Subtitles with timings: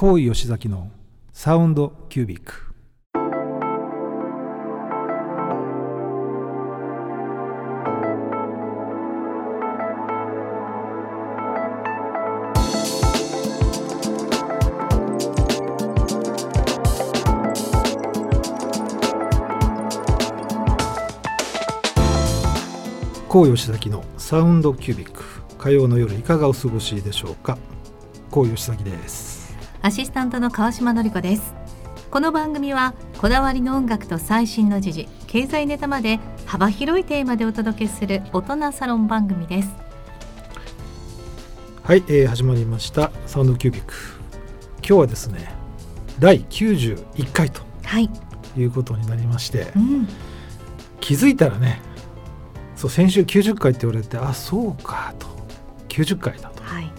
[0.00, 0.92] 高井吉崎の
[1.32, 2.72] サウンドキュービック。
[23.28, 25.24] 高吉崎のサウンドキュービック。
[25.58, 27.58] 火曜の夜いかがお過ごしでしょうか？
[28.30, 29.37] 高吉崎です。
[29.88, 31.54] アシスタントの川島典子です。
[32.10, 39.70] この番組はこだわりの音楽と最新の時事経済ネタまで幅広いテーマでお届けする大人サロン番組です。
[41.82, 43.10] はい、えー、始まりました。
[43.24, 43.94] サウンドキュービック
[44.86, 45.54] 今日はですね
[46.18, 48.10] 第91回とはい、
[48.58, 50.06] いうことになりまして、うん、
[51.00, 51.80] 気づいたらね
[52.76, 55.28] そう先週90回って言われてあそうかと。
[55.88, 56.92] 90回だはい、と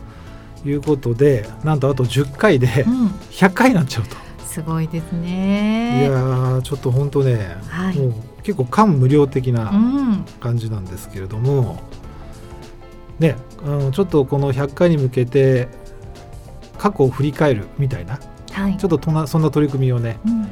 [0.66, 7.98] いうことでなんとあと10回でうん、100回になっちゃうと、すごいですいねやーちょっと本当ね、はい。
[7.98, 10.26] もう結構感無量的うなん。
[10.40, 11.82] 感じなんですけれども、
[13.20, 15.68] ねあのちょっとこの100回に向けて
[16.77, 18.20] 過去を振り返るみたいな
[18.51, 18.77] はい。
[18.77, 20.48] ちょっととなそんな取り組みをね、うん。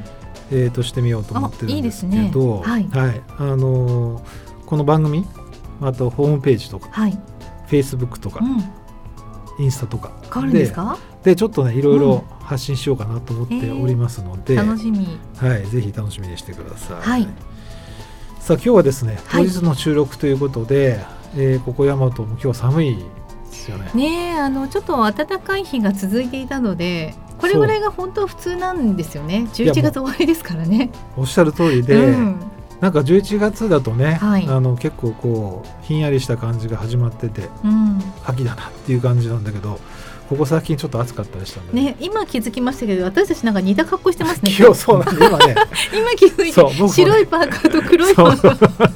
[0.50, 2.62] えー、としてみようと思ってるんですけどね。
[2.66, 2.88] はい。
[3.38, 5.24] あのーこの番組
[5.80, 8.62] あとホームページとかはい、フェイスブックとか、うん、
[9.58, 10.10] インスタとか。
[10.32, 10.98] 変わるんですか？
[11.22, 15.18] でちょっとねいろいろ発信しようかなと思っておりますので、楽しみ。
[15.36, 17.00] はい、ぜひ楽しみにしてください。
[17.00, 17.28] はい。
[18.40, 19.48] さあ今日はですね当はい。
[19.48, 21.00] 日の収録ということで、
[21.36, 23.02] えーここ大和も今日は寒いで
[23.52, 23.90] すよね。
[23.94, 29.46] ねえあのちょっと暖かい日が続いていたのでこれぐらいが本当は普通なんですよね。
[29.52, 30.90] 11月終わりですからね。
[31.16, 32.36] おっしゃる通りで、うん
[32.80, 34.46] なんか11月だとね、はい。
[34.46, 38.00] あの結構こうひんやりした感じが始まっててうん。
[38.24, 39.80] 秋だなっていう感じなんだけど
[40.28, 41.82] ここ最近ちょっと暑かったりしたんでね。
[41.82, 44.54] ね、今気づきましたけど私たちなんか似た格好してますね。
[44.56, 45.54] 今日そうなんで今ね。
[45.92, 46.88] 今気づいそう僕もね。
[46.88, 48.92] て白いパーカーと黒いパーカー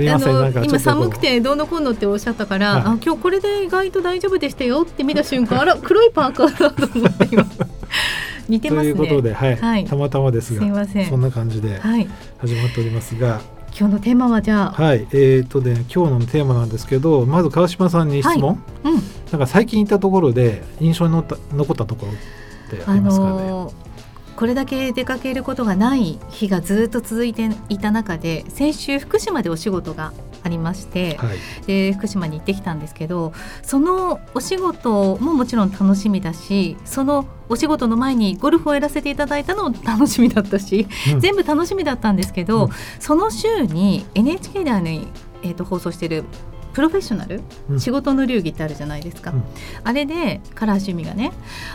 [0.00, 2.82] すいませんあのなんか今寒くてどうのこうのっておっしゃったから、はい。
[2.82, 7.46] あ今日これで意外と大丈夫でしたよって見た瞬間あら 黒いパーカーだと思って今。
[8.48, 8.90] 似てとますね。
[8.90, 9.56] いうことで、はい。
[9.56, 9.84] はい。
[9.84, 11.08] たまたまですがすいません。
[11.08, 12.08] そんな感じではい。
[12.38, 13.40] 始まっておりますが、
[13.78, 15.06] 今日のテーマはじゃあ、はい。
[15.12, 18.94] えーとね、今日のテーマなんですけどまず川島さんに質問、うん。
[19.30, 23.89] なんか最近行ったところで印象に残った残ったところってあありますかね、のー
[24.36, 31.38] これだけ出かけることがない日がずっと続いていた中で先週福島でお仕事がありまして、はい。
[31.66, 33.32] で福島に行ってきたんですけど
[33.62, 41.20] そのお仕事ももちろん楽しみだしそのお仕事の前にゴルフをやらせていただいたのも楽しみだったし、うん。
[41.20, 42.70] 全部楽しみだったんですけど、うん。
[42.98, 46.24] その週に NHK であの、えー、と放送している
[46.72, 47.80] プロフェッショナル、うん。
[47.80, 49.42] 仕事の流儀ってあるじゃないですか、うん。
[49.84, 51.32] あれで唐橋由美がね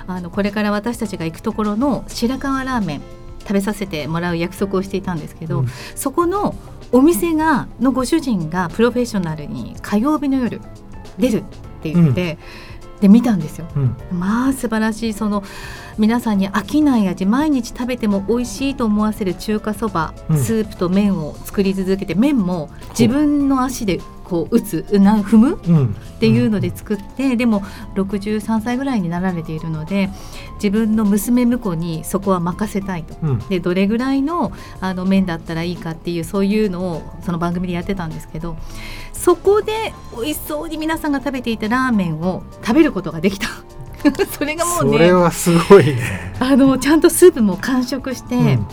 [0.08, 3.02] あのこれから私たちが行くところの白河ラーメン
[3.42, 5.68] 食べさせてもらう約束をしていたんですけど、うん。
[5.96, 6.56] そこの
[6.92, 10.62] お店がのご主人がプロフェッショナルに火曜日の夜
[11.18, 11.44] 出るっ
[11.82, 12.38] て言って、
[13.02, 13.68] で見たんですよ。
[13.76, 13.98] うん。
[14.12, 15.44] まあ素晴らしいその
[15.98, 20.38] 皆さんに飽きない味毎日食べても美味しいと思わせる中華そば、うん。
[20.38, 27.62] スープと麺を作り続けて麺も自分の足でこう打つうな踏むうん、っっていうので作って、でも
[27.96, 30.10] 63歳ぐらいになられているので
[30.56, 33.16] 自分の娘婿にそこは任せたいと。
[33.22, 33.40] うん。
[33.48, 34.52] でどれぐらいの
[34.82, 38.58] あの麺だったらいいかっていうそういうのをその番組でやってたんですけど
[39.14, 43.48] そこで美味しそうに皆さんが食べていたラーメンを食べることができた
[44.32, 46.34] それがもうそれねはすごいね。
[46.40, 48.68] あのちゃんとスープも完食して、うん。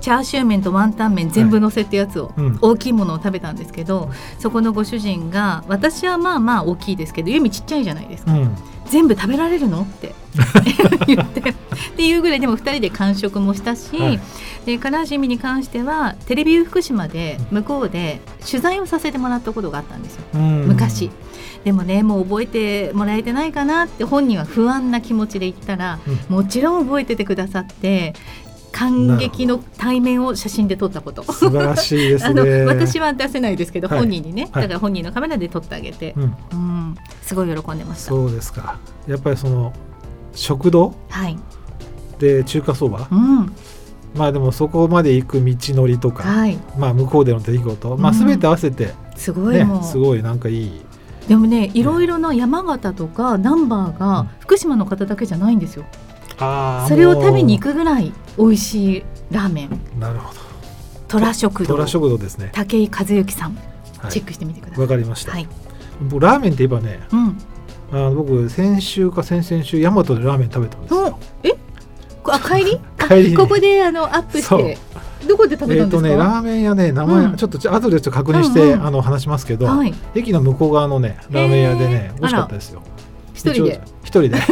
[0.00, 2.58] チャーシュー麺とワンタン麺全部乗せってやつを、うん。
[2.60, 8.56] 大きいものを食べたんですけどそこのご主人が私はまあまあ大きいですけどユミちっちゃいじゃないですか、うん。
[8.86, 10.14] 全部食べられるのって
[11.06, 11.40] 言って。
[11.40, 11.54] っ
[11.96, 14.20] ていうぐらいでも2人で完食もしたし、はい。
[14.64, 20.22] で唐橋由美に関してはテレビ福島で向こうで取材をさせてもらったことがあったんですよ。
[20.34, 20.66] うん。
[20.68, 21.10] 昔。
[21.64, 25.98] でもねもう覚えてもらえてないかなって本人は不安な気持ちで言ったら、
[26.28, 26.36] うん。
[26.36, 28.14] もちろん覚えててくださって
[28.72, 31.22] 感激の対面を写真で撮ったこと。
[31.24, 32.64] 素晴らしいです あのね。
[32.64, 33.98] 私は出せないですけど、はい。
[33.98, 34.62] 本人にね、はい。
[34.62, 38.10] だから本人のカメラで撮ってあげて、うん、うん、すごい喜んでました。
[38.10, 38.78] そうですか。
[39.06, 39.72] やっぱりその
[40.34, 40.94] 食堂？
[41.08, 41.36] はい、
[42.18, 43.52] で中華そば、うん、
[44.14, 48.16] まあでもそこまで行く道のりとか、はい、まあ向こうでの出来事、まあうん。
[48.16, 50.80] すべて合わせてすごいすごいなんかいい。
[51.30, 53.98] でもねいろいろな山形とかナンバーうん。
[53.98, 55.84] が福島の方だけじゃないんですよ、
[56.88, 59.80] それを食べに行もくぐらい美味しいラーメン。
[59.96, 60.40] うなるほど。
[61.06, 61.74] 虎食堂。
[61.76, 62.50] 虎食堂ですね。
[62.52, 63.54] 武井和幸さん、
[63.98, 64.10] はい。
[64.10, 64.80] チェックしてみてください。
[64.80, 65.30] わかりました。
[65.30, 65.46] はい、
[66.02, 67.38] 僕ラーメンって言えばね、うん、
[67.92, 71.16] あの僕先週か先々週大和でラーメン食べたんですよ。
[71.44, 71.52] え？
[72.24, 72.80] あ帰り？
[72.98, 74.78] 帰りにここであのアップして
[75.30, 77.36] どこで食べたんですか、えっとねラーメン屋ね名前、うん。
[77.36, 78.86] ちょっと後でちょっと確認して、うんうん。
[78.86, 79.94] あの話しますけど、はい。
[80.14, 82.82] 駅の向こう側のねラーメン屋でね美味しかったですよ。
[83.32, 83.80] 一人で？
[84.02, 84.38] 一人で。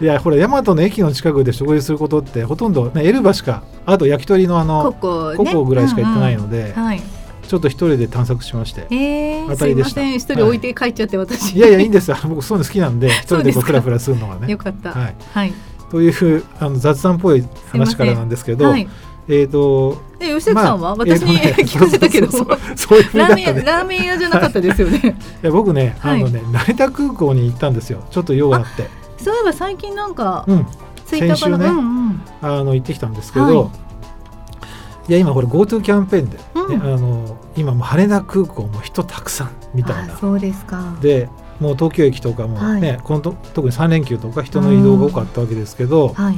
[0.00, 5.36] いやほら大和の駅の近くで食事することってほとんどねエルバしかあと焼き鳥のあこのこね。
[5.36, 6.72] ココぐらいしか行ってないので、うんうん。
[6.72, 7.02] はい。
[7.46, 8.86] ちょっと一人で探索しまして。
[8.92, 9.94] えー、当たりでした。
[9.94, 10.14] すいません。
[10.18, 11.56] 一人置いて帰っちゃって、私。
[11.56, 11.58] い。
[11.58, 12.16] やいやいいんですよ。
[12.28, 14.52] 僕そういうの好きなんで 一人でこうフラフラするのがね。
[14.52, 14.56] よ。
[14.56, 14.92] かった。
[14.92, 15.52] はい、はい
[15.90, 18.88] というあの雑談っぽい話からなんですけどはい。
[19.28, 22.30] えっ、とえ吉崎さんは、まあ私に、えーとね 聞かせたけど。
[22.30, 24.98] そラーメン屋じゃなかったですよね。
[25.42, 26.20] いや僕ね、はい。
[26.20, 28.02] あのね成田空港に行ったんですよ。
[28.10, 28.88] ちょっと用があって。
[29.18, 30.66] そういえば最近なんかうん。
[31.06, 32.22] ツイッねうんうん。
[32.42, 35.10] あの行ってきたんですけど、はい。
[35.10, 36.82] い、や今これ GoTo キャンペーンで、ねうん。
[36.82, 40.14] あの今もう羽田空港も人たくさんみたいな。
[40.14, 40.94] あそうですか。
[41.00, 41.28] で
[41.60, 43.00] もう東京駅とかもね、はい。
[43.02, 46.36] このと特に3連休とか人の移動が多かったわけですけど、はい。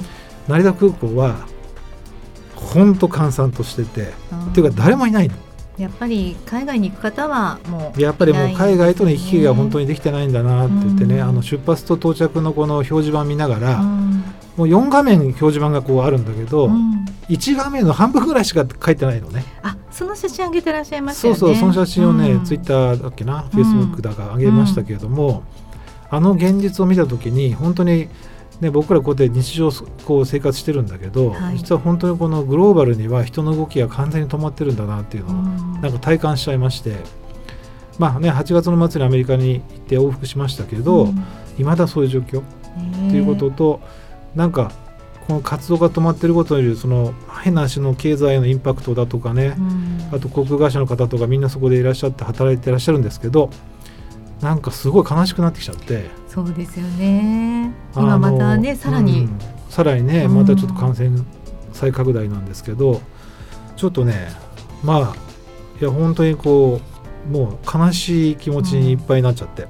[0.49, 1.47] 成田空港は
[2.57, 4.13] 本当閑散としてて、
[4.51, 5.35] っていうか誰もいないの。
[5.79, 11.23] やっぱり海外に行く方はもうやっぱりもう海外との行き来が本当に、にできてないんだなって言ってね、うん。
[11.23, 14.25] あの出発と到着のこの表示板見ながら、うん。
[14.57, 17.05] もう4画面表示板がこうあるんだけど、うん。
[17.29, 19.45] 1画面の半分ぐらいしか書いてないのね。
[19.63, 21.61] あその写真上げてらっしゃいましたそうよね。
[21.61, 22.45] そうその写真をね、うん。
[22.45, 25.45] ツイッターだっけな、フェイスブックだか上げましたけれども、
[26.11, 28.09] あの現実を見た時に本当に、
[28.61, 29.71] ね、僕らこうやって日常
[30.05, 31.59] こう生活してるんだけど、はい。
[31.59, 35.37] 実は本当にこのグローバルには人の動きが完全に止まってるんだなっていうのを、う
[35.79, 35.81] ん。
[35.81, 36.97] なんか体感しちゃいまして。
[37.99, 41.25] まあね8月の末にアメリカに行って往復しましたけど、うん。
[41.59, 42.41] いまだそういう状況。
[42.41, 43.81] ねということと、
[44.35, 44.73] なんか
[45.27, 50.09] この活動が止まってることによるその変な足の経済へのインパクトだとかね、うん。
[50.13, 53.51] あと航空会社の方とかみんなそこでいらっしゃって働いてらっしゃるんですけど
[54.41, 56.11] なんかすごい悲しくなってきちゃって。
[56.29, 57.73] そうですよね。
[57.95, 59.39] 今またねさらに、うん
[59.69, 60.35] さらにねうん。
[60.35, 61.19] またちょっと感染
[61.73, 63.01] 再拡大なんですけど
[63.77, 64.29] ちょっとね
[64.83, 65.17] まあ
[65.81, 66.81] いや本当にこ
[67.27, 69.67] うもう悲しい気持ちにいっぱいになっちゃって、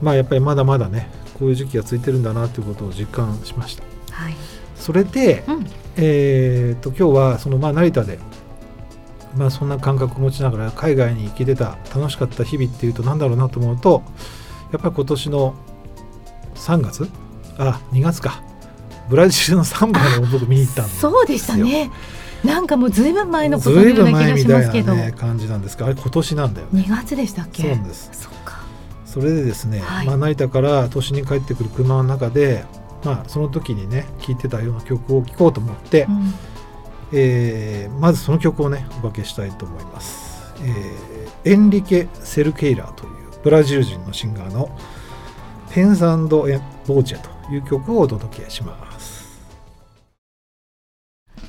[0.00, 3.93] まあやっぱりまだまだねこういう時期が続いてるんだなということを実感しました。
[4.14, 4.36] はい。
[4.76, 5.66] それで、うん。
[5.96, 8.18] えー、と今日はそのまあ成田で、
[9.36, 14.02] まあ、そんな感覚を持ちながら海外に行けてた楽しかった日々っていうと何だろうなと思うと
[14.72, 15.54] やっぱり今年の
[16.56, 17.08] 3月
[17.58, 18.42] あ2月か。
[19.08, 21.10] ブラジルのサンバを僕見に行ったんですよ。
[21.10, 21.90] そうでしたね。
[22.42, 26.82] なんかもうずいぶん前のことのような気前みたいがしますけど、な、ね、感じなんですがあれ今年なんだよね。
[26.82, 27.62] 2月でしたっけ？
[27.62, 28.10] そうなんです。
[28.12, 28.60] そっか。
[29.06, 30.06] それでですね、はい。
[30.06, 32.64] まあ、成田から都心に帰ってくる車の中で、
[33.04, 36.34] まあ、その時にね聴いてたような曲を聴こうと思って、うん。
[37.12, 43.10] えーまずその曲をねおかけしたいと思います、えーエンリケ・セルケイラーという
[43.42, 44.70] ブラジル人のシンガーの
[45.70, 49.42] 「ペンサンド・エ・ボーチェ」という曲をお届けします。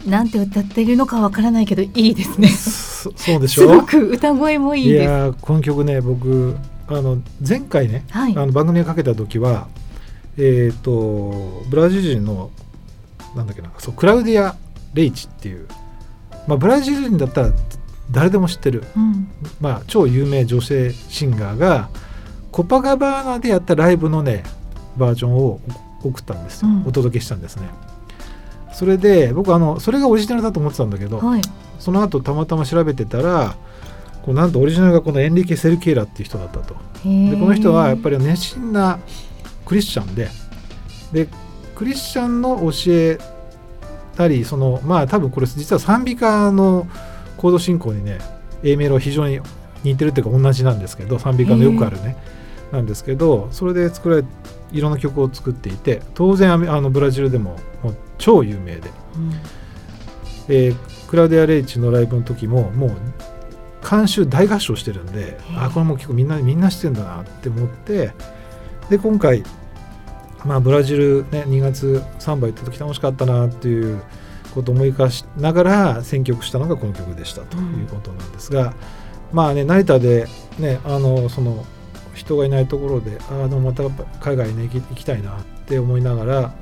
[0.05, 2.49] なんて歌ってるのかわからないけどいいですね。
[2.49, 5.03] そそうでしすょごく歌声もいいです。
[5.05, 8.37] やーこの曲ね僕あの前回ね、はい。
[8.37, 9.67] あの番組にかけた時は
[10.37, 12.51] えっ、とブラジル人の
[13.35, 14.55] なんだっけなそうクラウディア・
[14.93, 15.67] レイチっていう、
[16.47, 17.51] まあ、ブラジル人だったら
[18.11, 19.27] 誰でも知ってるうん。
[19.59, 21.89] まあ、超有名女性シンガーが
[22.51, 24.43] コパガバーナでやったライブのね
[24.97, 25.59] バージョンを
[26.03, 26.83] 送ったんですよ、うん。
[26.87, 27.67] お届けしたんですね。
[28.73, 31.41] それで僕あのそれがオリジナルだと思ってたんだけど、はい。
[31.79, 33.55] その後たまたま調べてたら
[34.23, 36.75] こうなんとオリジナルがこのエンリケ・セルケイラっていう人だったと。
[37.03, 38.99] ででこの人はやっぱり熱心な
[39.65, 40.29] クリスチャンで。
[41.11, 41.27] で
[41.75, 43.19] クリスチャンの教え
[44.15, 46.87] たりそのまあ多分これ実は賛美歌の
[47.37, 48.19] コード進行にね
[48.63, 49.39] A メロは非常に
[49.83, 52.17] 似てるっていうか同じなんですけど賛美歌のよくあるね。
[52.71, 54.23] なんですけどそれで作られ
[54.71, 58.89] いろんな曲を作っていて当然あのブラジルでももう超有名で、
[60.49, 62.91] えークラウディア・レイチのライブの時ももう
[63.87, 68.11] 監修大合唱してるんであこれもう結構みんなみんなしてんだなって思って
[68.89, 69.43] で今回
[70.45, 74.01] まあブラジルね2月サンバ行った時楽しかったなっていう
[74.53, 78.73] ことを思い返しながら選曲したのがこの曲でしたということなんですが、
[79.33, 80.27] まあね成田で
[80.59, 81.65] ねあのその
[82.13, 83.83] 人がいないところでああでもまた
[84.21, 86.53] 海外に、ね、行き行きたいなって思いながら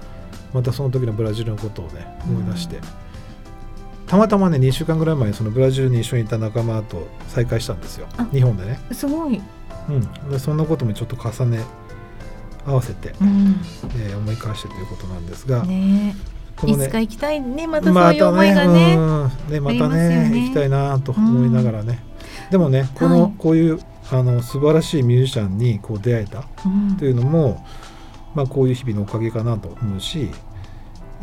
[0.53, 2.79] またその時のブラジルのことをね思い出して、
[4.07, 8.07] たまたまね2週間ぐらい前にそのブラジルに一緒にいた仲間と再会したんですよ。
[8.17, 9.41] あ日本でね、すごい、
[9.89, 11.63] うん、でそんなこともちょっと重ね
[12.65, 13.55] 合わせて、うん。
[13.99, 16.15] えー思い返してということなんですが、ね
[16.55, 21.99] このねいつか行きたいねまたそういう思いがまね,、たね,、またねね行きたいなと思いながらね、
[22.51, 23.33] でもねこの、はい。
[23.37, 23.79] こういう
[24.11, 26.97] あの素晴らしいミュージシャンにこう出会えたうん。
[26.97, 27.65] というのも、
[28.35, 30.29] まあ、こういう日々のおかげかなと思うし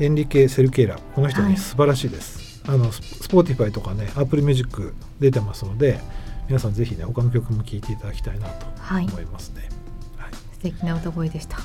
[0.01, 1.51] エンリケ・セルケイラこの人はい。
[1.53, 6.01] ね素晴らしいです、あのス Spotify とかね Apple Music 出てますので
[6.49, 9.05] 皆さんぜひね他の曲も聴いていただきたいなとはい。
[9.05, 9.63] 思いますね。
[9.63, 9.80] はい
[10.61, 11.57] 素敵な歌声でした。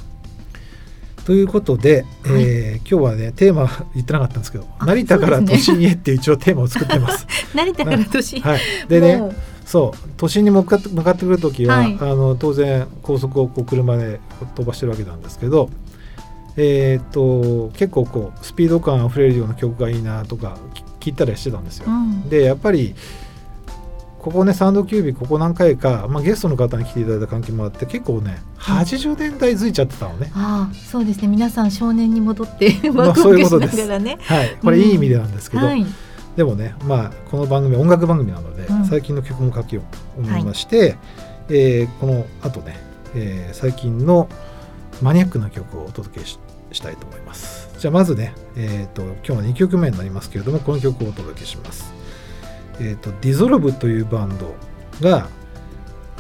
[1.26, 2.44] ということで、はい。
[2.44, 7.26] えー今日はねテーマ言ってなかったんですけどあ成田から都心へっていう一応テーマを作ってます。
[7.56, 9.36] 成田から年、はい、でね
[9.66, 11.98] そう都心に向かって向かってくる時は、はい。
[12.00, 14.20] あの当然高速をこう車で
[14.56, 15.70] 飛ばしてるわけなんですけど、
[16.58, 20.58] えーっと結構こうスピード感あふれるような曲がいいなとか
[21.02, 21.86] き聞いたりしてたんですよ。
[21.88, 22.30] うん。
[22.30, 22.94] でやっぱり
[24.26, 30.32] ここねサウンドキュービーここ何回か、まあ、ゲストの方に来ていただいた関係もあって結構ね80年代づいちゃってたのね。
[30.34, 31.28] ああそうですね。
[31.28, 33.88] 皆さん少年に戻って まあワクワクしなそういうことです。
[33.88, 35.86] がらね、はい、これいい意味でなんですけど、はい。
[36.36, 38.86] でもね、まあ、この番組音楽番組なので、うん。
[38.86, 40.98] 最近の曲も書きようと思いまして、
[41.50, 42.80] えーこの後ね、
[43.14, 44.28] えー最近の
[45.04, 46.40] マニアックな曲をお届けし
[46.72, 47.70] したいと思います。
[47.78, 51.95] じゃあまずね、えー、と今日は2曲目になりますけれどもこの曲をお届けします
[52.80, 54.56] えっ、とディゾルブというバンド
[55.02, 55.28] が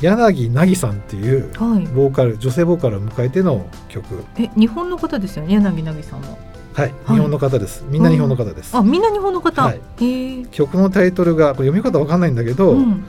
[0.01, 1.85] 柳凪さんっていうはい。
[1.87, 4.23] ボーカル女性ボーカルを迎えての曲。
[4.37, 6.37] え日本の方ですよね柳凪さんは。
[6.73, 7.85] はい、日本の方です。
[7.87, 10.45] みんな日本の方です、あみんな日本の方、はい。
[10.51, 13.05] 曲のタイトルがこれ読み方わかんないんだけど、うん。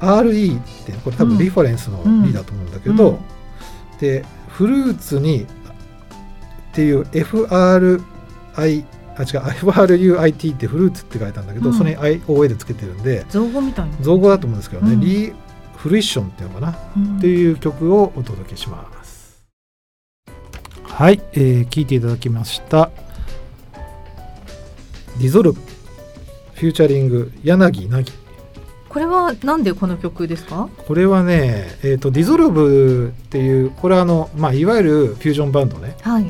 [0.00, 1.30] RE ってこれ多うん。
[1.30, 3.18] 分リファレンスの E だと思うんだけど、うん。
[4.00, 5.46] でフルーツにっ
[6.72, 8.84] ていう FRI
[9.18, 9.40] あ違う。
[9.40, 11.76] FRUIT ってフルーツって書いたんだけど、うん。
[11.76, 13.96] それに IOA でつけてるんで造語みたいな。
[14.00, 15.00] 造語だと思うんですけどね、うん。
[15.00, 15.32] リ
[15.76, 17.18] フリッションっていうのかな、うん。
[17.18, 19.44] っていう曲をお届けします。
[20.84, 22.90] はい、えー、聴いていただきました。
[25.18, 27.32] DEZOLVE featuring。
[27.44, 28.12] 柳凪。
[28.88, 30.68] これはなんでこの曲ですか？
[30.86, 35.96] これはね、えー、と DEZOLVE っていうこれはあの、まあ、いわゆるフュージョンバンドね。
[36.00, 36.26] はい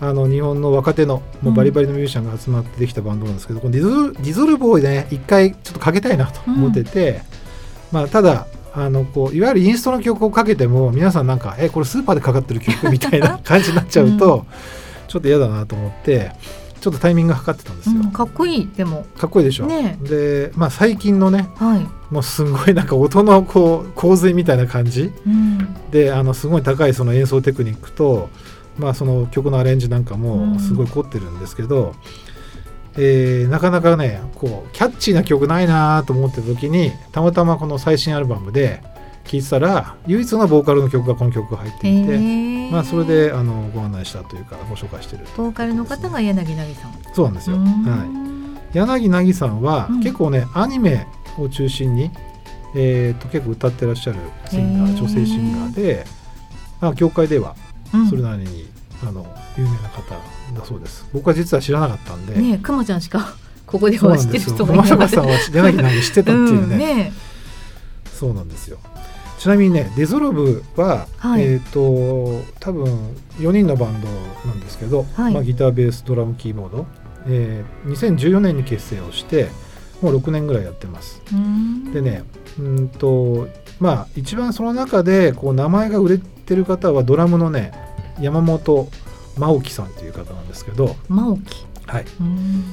[0.00, 7.22] あの日本の若手のもうバリバリのミュージシャンが集まってできたバンドなんですけど、このディゾル DEZOLVE をね一回ちょっとかけたいなと思ってて、
[7.92, 12.88] まあ、ただあのこういわゆるインストの曲をかけても皆さんなんか「えこれスーパーでかかってる曲?
[12.92, 14.44] 」みたいな感じになっちゃうと、
[15.08, 16.32] ちょっと嫌だなと思って
[16.80, 17.96] ちょっとタイミングが測ってたんですよ。
[17.96, 19.06] うんかっこいいでも。
[19.16, 28.28] かっこいいでしょ、ねで、まあ、最近のねはい、もうすごいなんか音のこう洪水みたいな感じうん、であのすごい高いその演奏テクニックと、
[28.78, 30.20] まあ、その曲のアレンジなんかうん。
[30.22, 31.94] もすごい凝ってるんですけど、
[32.98, 38.82] えーなかなかねこうキャッチーな曲ないなと思ってた時にたまたまこの最新アルバムで
[39.24, 46.92] 聴いてたら唯一のボーカルの曲がこの曲が入っていて、まあ、それであのご案内したというかご紹介してるボーカルの方が柳凪さん。
[47.14, 47.56] そうなんですよ。
[47.56, 47.68] うはい。
[48.08, 50.00] ん柳凪さんはうん。
[50.00, 51.06] 結構ね、アニメ
[51.38, 52.10] を中心に、
[52.74, 54.18] えー、と結構歌ってらっしゃる
[54.50, 54.96] シンガへー。
[54.96, 56.04] ー女性シンガーで、
[56.80, 57.65] まあ、業界ではうん
[58.08, 58.68] それなりに、
[59.02, 59.26] あの
[59.56, 61.06] 有名な方だそうです。
[61.12, 63.34] 僕は実は知らなかったんで、ねえくまちゃんしか
[63.66, 67.12] ここでは知ってる人もいない駒坂さんは柳凪知ってたっていうね,、ん、ね
[68.12, 68.78] そうなんですよ。
[69.38, 71.42] ちなみにねデゾロブは、はい。
[71.42, 72.84] えっ、と多分
[73.38, 74.08] 4人のバンド
[74.48, 75.34] なんですけど、はい。
[75.34, 76.86] まあ、ギターベースドラムキーボード、
[77.26, 79.48] えー2014年に結成をして
[80.00, 81.20] もう6年ぐらいやってます。
[81.92, 82.24] でね
[82.58, 83.48] うんと
[83.80, 87.72] まあ一番その中でこう名前が売れてる方はドラムのね
[88.20, 88.88] 山本
[89.36, 92.64] 真沖さんっていう方なんですけど、真沖はい、うん。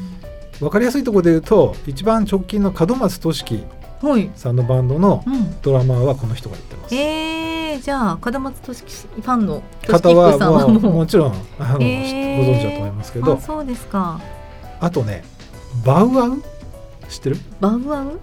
[0.59, 3.63] 分かりやすいところで言うと一番直近の門松俊樹
[4.01, 4.29] はい。
[4.35, 5.61] さんのバンドのうん。
[5.61, 6.95] ドラマーはこの人がやってます。
[6.95, 12.45] えー、じゃあ門松俊樹ファンの方ははもうもちろんあの、へー。
[12.45, 13.33] ご存知だと思いますけど。
[13.33, 14.21] あそうですか。
[14.79, 15.23] あとね
[15.85, 16.41] バウアウ？
[17.09, 18.05] 知ってる、バウアウ？
[18.05, 18.19] うん、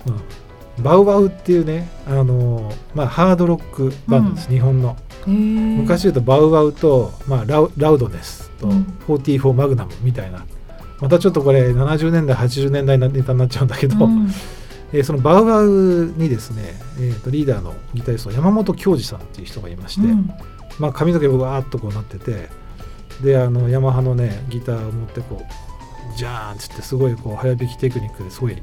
[0.81, 4.97] バウアウっていうねあの、まあ、ハードロックバンドです、日本の。
[5.27, 8.99] 昔言うとバウアウと、まあ、ラウラウドネスとうん。
[9.07, 10.45] 44マグナムみたいな。
[11.01, 14.29] またちょっとこれ70年代80年代のネタになっちゃうんだけど、うん。
[14.93, 20.31] えーそのバウアウにですね、えーとリーダーのギタリスト山本恭二さんっていう人がいまして、うん。
[20.79, 22.49] まあ、髪の毛がわーっとこうなってて
[23.23, 28.57] であのヤマハのねギターを持ってこうジャーンっつってすごいこう早弾きテクニックですごい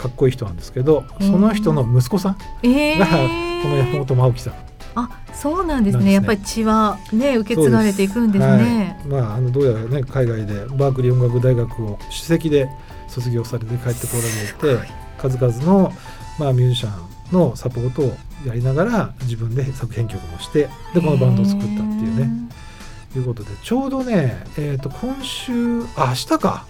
[0.00, 4.54] かっこいい人なんですけどその人の息子さんえがー、この山本真沖さん。
[4.94, 6.04] あそうなんですね。
[6.04, 6.12] ね。
[6.14, 8.96] やっぱり血はね受け継がれていくんですね。
[8.98, 12.68] はい、まああのどうやらね海外でバークリー音楽大学を首席で
[13.08, 15.92] 卒業されて帰ってこられて数々の、
[16.38, 18.16] まあ、ミュージシャンのサポートを
[18.46, 22.30] やりながら自分で作編曲もしてでこのバンドを作ったっていうね。
[23.12, 26.64] ということでちょうどね、えー、と今週あ明日か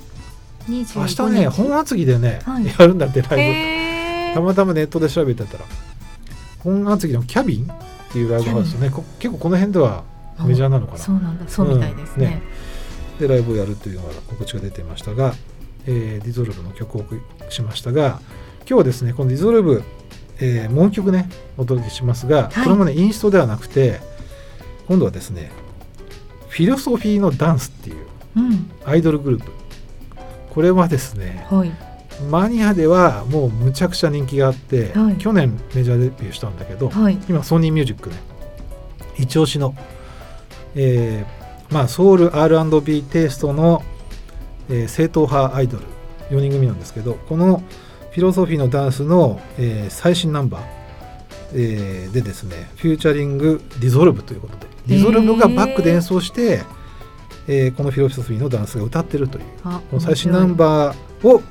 [0.70, 1.40] 明25日。
[1.40, 2.66] ね本厚木でね、はい。
[2.66, 5.64] やるんだってライブ、たまたまネットで調べてたら
[6.60, 10.04] 本厚木のキャビンっていうライブハウスねこ結構この辺では
[10.44, 10.98] メジャーなのかな。
[10.98, 11.48] そうなんだ。
[11.48, 12.30] そうみたいですね,、うん。
[12.32, 12.42] ね
[13.20, 15.34] でライブをやるというのが告知が出ていましたが、
[15.86, 18.20] えーディゾルブの曲をお送りしましたが
[18.60, 19.82] 今日はですねこのディゾルブ、
[20.40, 22.64] えーもう一曲ねお届けしますが、はい。
[22.64, 24.00] これもねインストではなくて
[24.88, 25.50] 今度はですね
[26.48, 28.70] フィロソフィーのダンスっていううん。
[28.86, 29.52] アイドルグループ
[30.50, 31.72] これはですねはい。
[32.28, 35.16] マニアではもうむちゃくちゃ人気があって、はい。
[35.16, 37.18] 去年メジャーデビューしたんだけど、はい。
[37.28, 38.16] 今ソニーミュージックね
[39.16, 39.74] 一押しの、
[40.74, 43.82] えーまあ、ソウル R&B テイストの、
[44.68, 45.84] えー正統派アイドル
[46.30, 47.62] 4人組なんですけどこの
[48.12, 50.62] フィロソフィーのダンスの、えー最新ナンバー、
[51.54, 56.79] えーでですねフィーチャリング DEZOLVE ということで DEZOLVE がバックで演奏して、えー
[57.76, 61.42] このフィロソフィーのダンスが歌ってるというあこの最新ナンバーを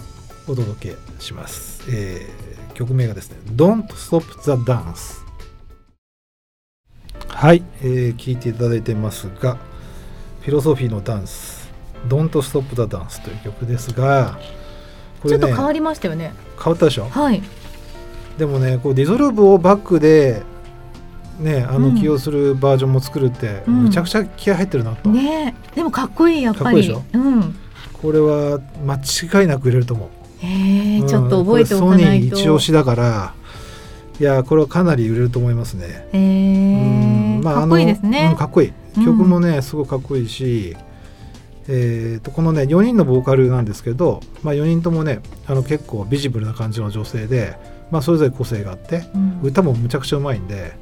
[0.48, 1.84] お届けします。
[1.90, 5.20] えー曲名がですね、Don't Stop the Dance。
[7.28, 9.58] はい、えー聞いていただいてますが、
[10.40, 11.70] フィロソフィーのダンス、
[12.08, 14.40] Don't Stop the Dance という曲ですが、
[15.22, 17.10] これね、ちょっと変わりましたよね変わったでしょ？
[17.10, 17.44] はい
[18.38, 20.42] でもね、こうディゾルブをバックで、
[21.40, 21.94] ね、あうん。
[21.96, 23.74] の起用するバージョンも作るって、うん。
[23.86, 25.10] むちゃくちゃ気合入ってるなと。
[25.10, 26.64] ねえでもかっこいいやっぱり。
[26.64, 27.04] かっこいいでしょ？
[27.14, 27.56] うん。
[27.94, 28.96] これは間
[29.42, 30.46] 違いなく入れると思う。
[30.46, 33.34] へえ、うんちょっと覚えておかないこれソニーと一押しだから
[34.20, 36.08] いやこれはかなり売れると思いますね。
[36.14, 38.32] へうんえかっこいいですね。
[38.32, 38.74] んかっこいい。
[38.98, 39.06] うん。
[39.06, 40.76] 曲もね、すごいかっこいいし、
[41.68, 47.56] えー、とこのね4人のボーカルなんですけど、まあ、4人ともねあの結構ビジブルな感じの女性で、
[47.92, 49.40] まあ、それぞれ個性があってうん。
[49.44, 50.74] 歌もむちゃくちゃうまいんで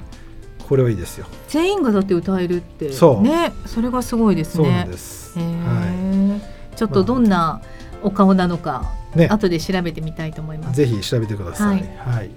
[0.67, 1.27] これはいいですよ。
[1.47, 2.91] 全員がだって歌えるって。
[2.91, 3.21] そう。
[3.21, 3.53] ね。
[3.65, 4.63] それがすごいですね。
[4.65, 5.39] そうなんです。
[5.39, 6.39] は
[6.75, 7.61] ちょっとどんな
[8.03, 9.27] お顔なのか、い、ね。
[9.27, 10.75] 後で調べてみたいと思います。
[10.75, 11.89] ぜひ調べてください。
[11.97, 12.29] はい。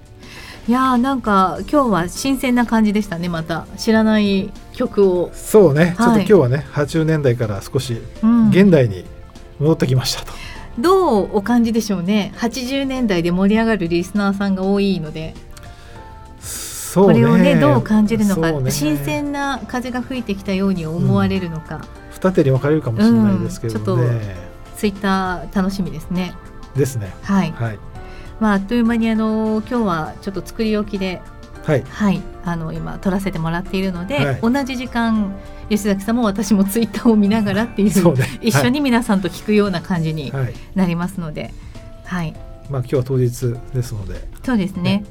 [0.69, 0.73] い。
[0.73, 3.67] やーなんか今日は新鮮な感じでしたねまた。
[3.77, 8.51] 知らない曲を、そうね、ちょっとはい今日はね80年代から少しうん。
[8.51, 9.05] 現代に
[9.59, 10.33] 戻ってきましたと。
[10.79, 12.33] どうお感じでしょうね。
[12.37, 15.35] 80年代で盛り上がるリスナーさんが多いので
[16.99, 17.07] ね。
[17.07, 18.71] これをねどう感じるのか、ね。
[18.71, 24.25] 新鮮な風が吹いてきたように思われるのか、二手に分かれるかもしれないですけどね、うんち
[24.77, 26.35] ツイッター楽しみですね。
[26.75, 27.15] ですね。
[27.23, 27.79] はい、はい。
[28.41, 31.21] まああっという間にあの今日はちょっと作り置きで
[31.65, 31.85] はい。
[31.89, 32.23] はい。
[32.45, 34.41] あの今撮らせてもらっているので、はい。
[34.41, 35.35] 同じ時間
[35.69, 37.91] 吉崎さんも私もツイッターを見ながらっていう
[38.41, 40.33] 一緒に皆さんと聞くような感じに
[40.75, 41.53] なりますので、
[42.05, 42.33] はい、
[42.71, 44.29] まあ今日は当日ですので。
[44.43, 45.05] そうですね。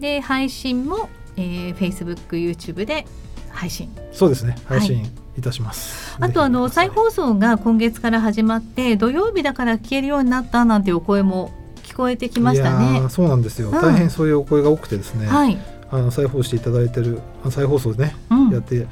[0.00, 3.06] で配信も、えー、Facebook、YouTube で
[3.50, 3.90] 配信。
[4.12, 4.56] そうですね。
[4.66, 4.78] はい。
[4.80, 13.00] 配信いたします、あとあの再放送が今月から始まって土曜日だから聞けるようになったなんていうお声も聞こえてきましたね。
[13.00, 13.08] ー。
[13.08, 13.80] そうなんですよ、うん。
[13.80, 15.58] 大変そういうお声が多くてですね、はい。
[15.90, 18.50] あの再放していただいてるあ再放送でね、うん。
[18.50, 18.86] やってい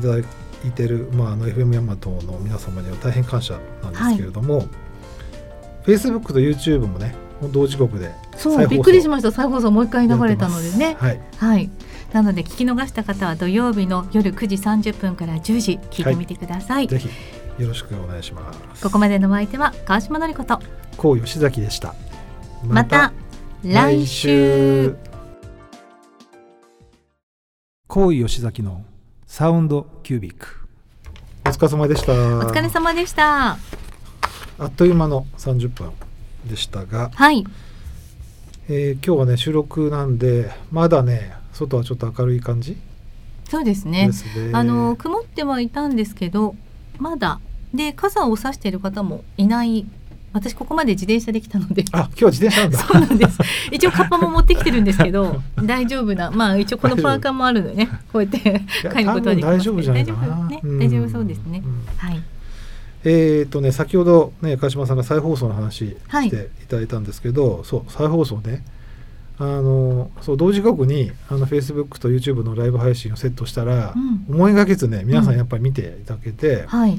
[0.00, 0.24] ただい
[0.74, 4.66] てる、まあ、あの FM ヤマトの皆様には大変感謝なんですけれども、
[5.84, 7.14] Facebook と YouTube もね
[7.52, 9.30] 同時刻でそうびっくりしました。
[9.30, 10.96] 再放送もう一回流れたのでね。
[10.98, 11.70] はい、はい。
[12.12, 16.88] なので聞き逃した方は土曜日の夜9時30分から10時聞いてみてください。
[16.88, 17.08] ぜひ
[17.58, 20.60] よろしくお願いしますここまでのお相手は川島のりこと。
[20.96, 21.94] こう吉崎でした
[22.64, 23.12] また
[23.62, 24.96] 来週。
[27.86, 28.84] こう吉崎の
[29.26, 30.46] サウンドキュービック
[31.46, 33.58] お疲れ様でしたお疲れ様でした。
[34.58, 35.92] あっという間の30分
[36.46, 37.44] でしたが、はい。
[38.68, 42.76] えー今日はね収録なんでまだね外はちょっと明るい感じ？
[43.48, 44.08] そうですね。
[44.08, 44.14] ね。
[44.52, 46.54] あの曇ってはいたんですけど
[46.98, 47.40] まだ。
[47.74, 49.86] で傘を差している方もいない。
[50.34, 51.84] 私ここまで自転車で来たので。
[51.92, 52.78] あ今日は自転車なんだ。
[52.78, 53.38] そうなんです。
[53.72, 56.30] 一応カッパも持ってきてるんですけど大丈夫な。
[56.30, 58.38] まあ一応このパーカーもあるのでねこうやって
[58.92, 60.18] 帰ることはできます大丈夫じゃないかな。
[60.18, 61.62] 大丈夫ねうん大丈夫そうですね。
[61.64, 61.84] うん。
[61.96, 62.22] はい
[63.04, 66.28] えーとね先ほどね川島さんが再放送の話はい。
[66.28, 68.64] していただいたんですけど、そう再放送ね。
[69.40, 74.34] あのそう同時刻にあの Facebook と YouTube のライブ配信をセットしたら、うん。
[74.34, 76.98] 思いがけずね皆さんやっぱり見ていただけて、はい。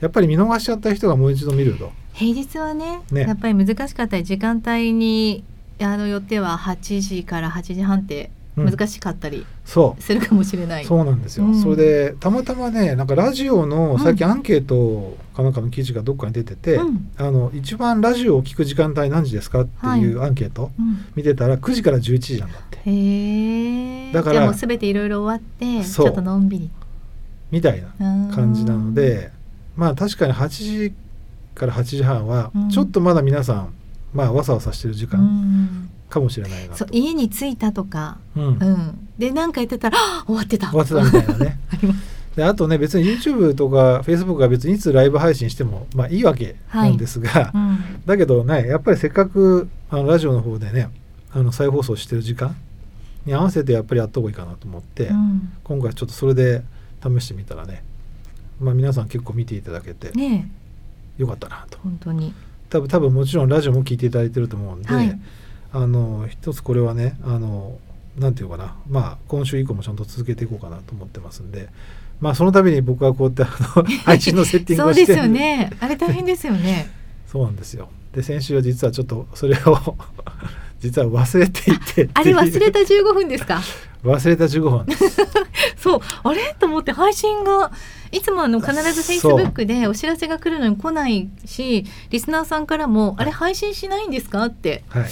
[0.00, 1.92] やっぱり見逃しちゃった人がもう一度見ると。
[2.14, 3.22] 平日はねね。
[3.22, 5.44] やっぱり難しかったり時間帯に
[5.80, 11.60] あのよっては8時から8時半ってうん難しかったりそするかもしれない、うそうなんですよ、うん。
[11.60, 13.98] それでたまたまねなんかラジオのうん。
[13.98, 17.10] 最近アンケートかなんかの記事がどっかに出てて、うん。
[17.16, 21.04] あの一番ラジオを聞く時間帯何時ですかっていうアンケートうん。
[21.16, 22.78] 見てたら9時から11時なんだって。
[22.78, 24.12] へえ。
[24.12, 26.70] だからもうすべていろいろ終わってちょっとのんびり。
[27.50, 29.30] みたいな感じなのうんで
[29.76, 30.94] まあ確かに8時
[31.54, 32.70] から8時半はうん。
[32.70, 33.74] ちょっとまだ皆さん、
[34.14, 35.90] まあわさわさしてる時う間ん。
[36.08, 38.44] かもしれないなそう家に着いたとか、うん。
[38.44, 40.70] うん、で何かやってたらあ終わってた。
[40.70, 41.58] 終わってたみたいなね。
[41.72, 42.14] あります。
[42.36, 47.78] であとね別に YouTube とか Facebook が別にいつライブ配信してもまあいいわけなんですが、うん。
[48.06, 50.88] だけどねやっぱりせっかくあのラジオの方でね
[51.32, 52.56] あの再放送してる時間
[53.26, 55.52] に合わせてやっぱりやった方がいいかなと思って、うん。
[55.62, 56.62] 今回ちょっとそれで
[57.02, 57.82] 試してみたらね、
[58.60, 60.50] まあ、皆さん結構見ていただけてね
[61.18, 61.22] え。
[61.22, 61.78] よかったなと。
[61.82, 62.34] 本当に
[62.74, 65.20] 多分多分もちろんラジオも聞いていただいてると思うんで、はい。
[65.72, 67.78] あの一つこれはねあの
[68.18, 68.76] なんていうのかな。
[68.88, 71.68] まあ今週以降もちゃんと続けていこうかなと思ってますんで
[72.20, 75.70] まあその度に僕はこうやってあの 配信のセッティングそうですをしてよね。
[75.78, 76.90] あれ大変ですよね。
[77.30, 79.96] そうなんですよで先週は実はちょっとそれを
[80.80, 83.60] 実は忘れていてあれ忘れた15分ですか？
[84.04, 84.86] 忘れた15分。
[85.78, 86.00] そう。
[86.24, 86.54] あれ？
[86.58, 87.72] と思って配信が
[88.12, 94.84] いつもあの必ずフェイスブックでお知らせが来るのに来ないしリスナーさんからも「あれ配信しないんですか?」って。
[94.88, 95.04] はい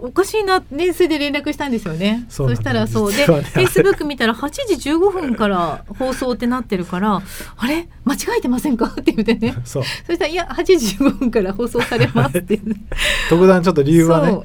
[0.00, 2.24] おかしいなねそれで連絡したんですよね。
[2.28, 7.20] そしたらそうでフェイスブック見たら8時15分から放送ってなってるから
[7.56, 7.88] あれ？
[8.04, 8.86] 間違えてませんか？
[8.86, 9.56] って言ってね。
[9.64, 9.82] そう。
[10.06, 12.60] そしたら「いや8時15分から放送されます」って。
[13.28, 14.32] 特段ちょっと理由はね。
[14.32, 14.44] そう。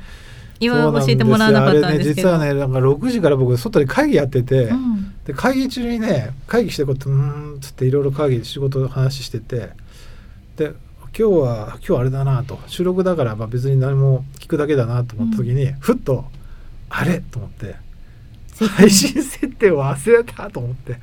[0.60, 2.30] 言わ教えてもらわなかったんですけど。
[2.38, 5.14] ね実はねなんか6時から僕外で会議やってて、うん。
[5.26, 9.70] で会議中にね会議してることうーんつっていろいろ会議で仕事の話してて
[10.58, 10.74] で
[11.16, 12.60] 今日は今日あれだなと。
[12.68, 16.26] 収録だからまあ別に何も聞くだけだなと思った時に、ふっと
[16.90, 17.76] あれと思って
[18.78, 21.00] 配信設定を忘れたと思って。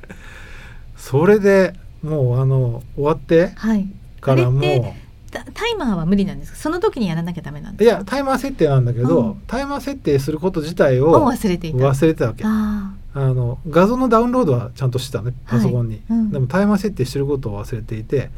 [0.97, 3.87] それでもうあの終わってはい。
[4.19, 4.93] からもあれっう
[5.31, 6.57] タタイマーは無理なんですか？
[6.57, 7.95] その時にやらなきゃダメなんですか？
[7.95, 9.41] いやタイマー設定なんだけど、うん。
[9.47, 11.77] タイマー設定すること自体をを忘れていた。
[11.77, 12.43] 忘れてたわけ。
[12.45, 16.19] ああの画像のダウンロードはちゃんとしてたねパソコンに、はい。
[16.19, 16.31] うん。
[16.31, 18.29] でもタイマー設定してることを忘れていて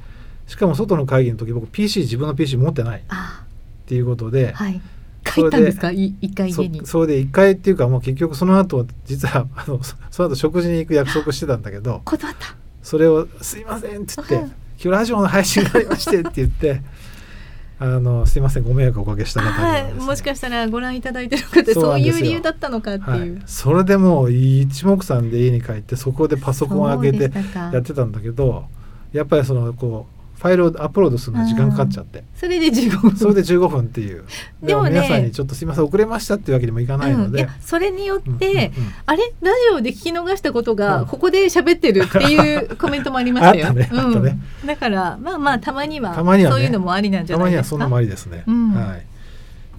[0.48, 3.00] しかも外の会議の時僕 PC 自分の PC 持ってない。
[3.00, 4.52] っていうことで。
[4.52, 4.82] ー、はい。
[5.26, 5.92] それで帰ったんですか？
[5.92, 6.86] い一回そ家に。
[6.86, 12.56] それで一回っていうかもう結局その後実は あのそその後食事に行く約束してたんだけど断った。
[12.82, 16.82] それを「すいません」っつってうん「今日ラジオの配信がありまして」って言って
[17.80, 19.94] 「あのすいませんご迷惑をおかけした方にははい。
[19.94, 23.20] もしかしたらご覧いただいてる方そういう理由だったのかってはい。
[23.22, 28.66] いう、、それでもう一目散で家に帰ってそこでパソコンを上げてやってたんだけど
[29.14, 32.24] やっぱりそのこうファイルをアップロードするのに時間かかっちゃって。
[32.36, 33.16] それで15分。
[33.16, 34.26] それで15分っていう。
[34.62, 38.94] でもね皆さんにちょっとすいません遅れましたっていうわけにもいかないので、うんいやそれによって、うんうんうん。
[39.06, 39.34] あれ？
[39.42, 43.68] ラジオで聞き逃したことうんが ここで喋ってるっていうコメントもありましたよ。
[43.68, 44.38] あったねあったね。
[44.62, 48.30] うん、だからまあまあたまにはたまにはねそういうのもありなんじゃたまにはそんなないですか。
[48.32, 48.74] もありですね、うん。
[48.74, 49.06] はい。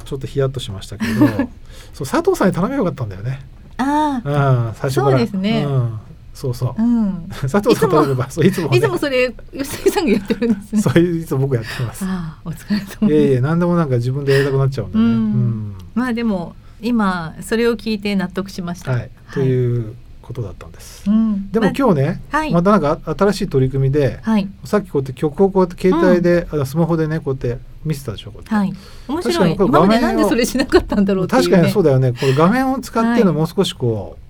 [0.04, 1.26] ちょっとヒヤッとしましたけど。
[1.92, 3.40] そう佐藤さんに頼めばよかったんだよね。
[3.76, 5.10] ああ、うん最初から。
[5.12, 5.64] そうですね。
[5.64, 6.00] うん、
[6.34, 7.28] そうそう、うん。
[7.28, 10.82] 佐藤さん頼めばそういつもねいつもそれ吉井さんがやってるんですね。
[10.82, 13.32] そういういつも僕やってますああお疲れ様いやい。
[13.34, 18.90] や何でもなんか自分でやりたくなっちゃうんでね、うんうんまあでも今それを聞いて納得しました。
[18.90, 21.08] はい、ということだったんです。
[21.08, 21.50] うん。
[21.52, 28.72] でもま今日ね、はいまたなんか新しい取り組みで、はいさっきこうやって曲をこうやって携帯で、あスマホでねこうやって見せたでしょこうやってはい
[29.08, 29.34] 面白い。
[29.34, 31.28] 確かにこれ今まで画面をなんでそれしなかったんだろう。
[31.28, 34.23] 確かにそうだよねこれ画面を使ってるのはいもう少しこう、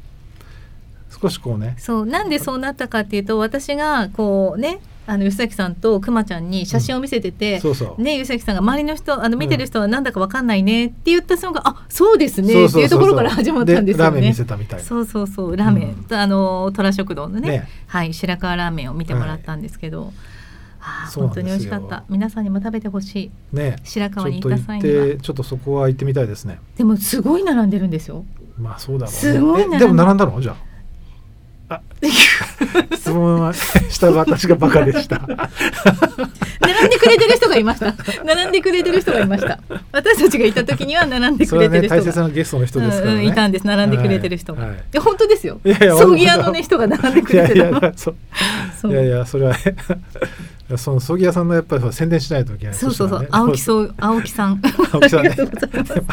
[1.21, 1.75] 少しこうね。
[1.79, 2.07] そう。
[2.07, 12.85] なんでそうなったかっていうと私がこうねあの吉崎さんとくまちゃんに写真を見せてて、そうそう、ね吉崎さんが周りの人あの見てる人はなんだかわかんないねって言った瞬間、あそうですねそうそうそうそう。
[12.87, 14.11] っていうところから始まったんですよね。
[14.11, 14.35] でラーメン見。
[14.35, 14.85] せたみたいな。
[14.85, 15.57] そうそうそう。
[15.57, 16.17] ラーメン、うん。
[16.17, 17.49] あの虎食堂のね。
[17.49, 17.69] ね。
[17.87, 20.11] はい白川ラーメンを見てもらったんですけど、
[20.81, 21.41] あーそうなんですよ。
[21.41, 22.05] 本当に美味しかった。
[22.09, 23.31] 皆さんにも食べてほしい。
[23.55, 23.77] ね。
[23.85, 25.05] 白川に行った際には。
[25.05, 26.61] てちょっとそこは行ってみたいですね。
[26.79, 28.25] でもすごい並んでるんですよ。
[28.59, 29.19] まあそうだろうね。
[29.21, 30.41] すごい並んえでも並んだの？
[30.41, 30.74] じゃああ
[32.11, 35.21] 質問はした私がバカでした
[37.05, 37.95] くれてる人がいました。
[38.25, 39.61] 並んでくれてる人がいました。
[39.93, 42.03] 私たちがいた時には並んでくそれてる人が。
[42.03, 43.67] 大切なゲストの人ですからね、うんうんいたんです。
[43.67, 44.71] 並んでくれてる人が、はい。
[44.71, 45.61] はいで本当ですよ。
[45.65, 47.81] 葬儀屋のね人が並んでくれてたの。
[47.81, 48.17] やそう。
[48.81, 48.93] そう。
[48.93, 49.77] いやいやそれはね。
[50.77, 52.75] その葬儀屋さんのやっぱり宣伝しないといけない。
[52.75, 53.29] そうそうそう、ね。
[53.31, 54.63] 青木そう青木さん。
[54.93, 55.37] 青木さんね。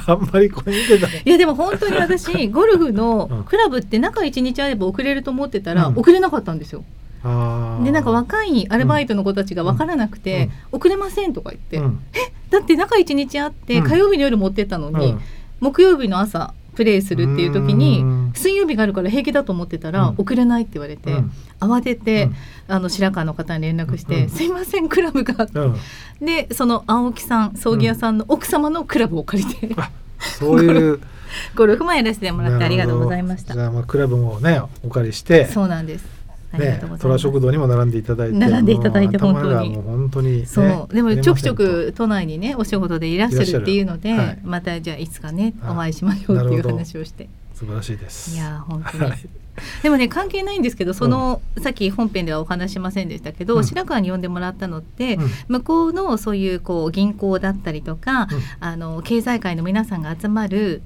[0.08, 2.96] あんまりこれ見てたらいやでも本当に私ゴルフうん。
[2.96, 5.98] のクラブって中1日あれば送れると思ってたらうん。
[5.98, 6.84] 送れなかったんですよ。
[6.84, 12.00] あーでなんか若いアルバイトの子たちが分からなくて「送れません」とか言って、うん
[12.52, 13.88] だって中1日あってうん。
[13.88, 15.22] 火曜日の夜持ってったのに、うん。
[15.62, 18.32] 木曜日の朝プレイするっていう時にうん。
[18.36, 20.16] 水曜日があるから平気だと思ってたら、うん。
[20.18, 21.32] 送れないって言われて、うん。
[21.62, 22.28] 慌てて、う
[22.74, 22.76] ん。
[22.76, 25.76] あの白川の方に連絡して「うんすいませんクラブが」うん。
[26.26, 31.00] でその青木さん葬儀屋さんの奥様のクラブを借りて、あそういう。
[31.56, 33.54] ゴルフもやらせてもらってありがとうございました。
[33.54, 35.46] じゃあまあクラブもねお借りして。
[35.46, 36.21] そうなんです
[36.54, 37.02] ありがとうございます。
[37.02, 38.38] 虎食堂にも並んでいただいて。
[38.38, 39.76] 並んでいただいて本当に。
[39.76, 40.94] 本当に、ね、そう。
[40.94, 44.40] でもちょくちょく都内にねお仕事でいらっしゃるっていうので、はい。
[44.44, 47.26] またじゃあいつかねあお会いしましょうっていう話をして。
[47.26, 47.30] と
[47.62, 48.36] 素晴らしいです。
[48.36, 49.20] いやー本当に、はい。
[49.84, 53.64] でもね関係ないんですけどその、さっき本編ではお話しませんでしたけど、うん。
[53.64, 55.30] 白川に呼んでもらったのって、うん。
[55.48, 58.28] 向こうのそういうこう銀行だったりとか、うん。
[58.60, 60.82] あの経済界の皆さんが集まる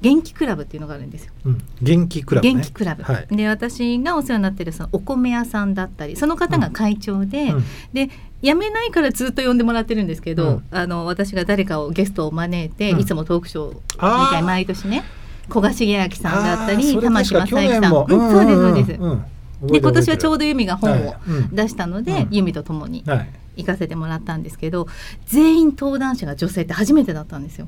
[0.00, 1.32] 元気クラブっていうのがあるんですよ。
[1.44, 3.26] うん、元気クラブ、ね、元気クラブ、はい。
[3.30, 7.64] で私がお世話になってるそのお米屋さんだったりその方が会長で、うん。
[7.92, 8.10] で
[8.42, 10.64] 辞めないからずっと呼んでもらってるんですけど、うん。
[10.70, 13.00] あの私が誰かをゲストを招いて、うん。
[13.00, 15.02] いつもトークショーみたいな毎年ね
[15.48, 19.72] 古賀茂明さんだったり玉木正之さん、そうですそうです。
[19.72, 21.54] で今年はちょうどど由美が本をうん。
[21.54, 22.28] 出したので、うん。
[22.30, 23.28] 由美と共にはい。
[23.58, 24.86] 行かせてもらったんですけど
[25.26, 27.66] 全員登壇者が女性って初めてだったんですよ。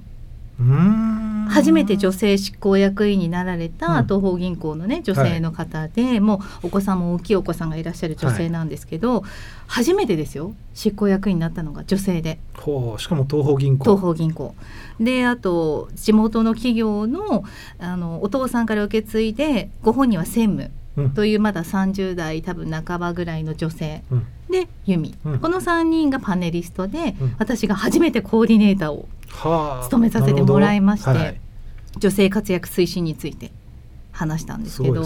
[1.49, 4.05] 初めて女性執行役員になられたうん。
[4.05, 9.25] 東方銀行のね女性の方で、もうお子さんも大きいお子さんがいらっしゃる女性なんですけど、
[9.67, 12.39] 初めてですよ執行役員になったのが女性で。
[12.55, 13.85] ほうしかも東方銀行。
[13.85, 14.55] 東方銀行。
[15.01, 17.45] であと地元の企業の
[17.79, 20.63] あのお父さんから受け継いでご本人は専務。
[20.65, 20.80] うん
[21.15, 24.27] というまだ30代多分半ばぐらいの女性うん。
[24.51, 25.39] で由美、うん。
[25.39, 27.37] この3人がパネリストで、うん。
[27.39, 29.85] 私が初めてコーディネーターをはあ。
[29.85, 31.41] 務めさせてもらいましてはい。
[31.99, 33.53] 女性活躍推進について
[34.13, 35.05] 話したんですすけど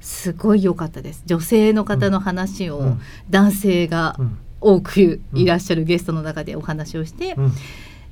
[0.00, 1.22] すごい良かったです。
[1.26, 3.00] 女性の方の話をうん。
[3.30, 4.38] 男性がうん。
[4.64, 7.52] 多くいらっしゃるゲストの中でお話をして、うん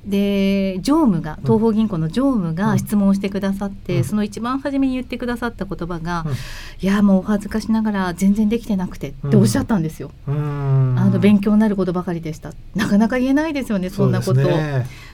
[0.05, 2.79] で常務が東方銀行の常務がうん。
[2.79, 4.03] 質問してくださって、うん。
[4.03, 6.33] その一番初めに言ってくださった言葉が「うん。
[6.33, 6.35] い
[6.81, 10.11] やもうお恥ずかしながら全然できてなくて」っておっしゃったんですよ。
[10.27, 10.95] うーん。
[10.97, 12.53] あの勉強になることばかりでした。
[12.75, 14.41] なかなか言えないですよねそんなこと。
[14.41, 14.45] で,、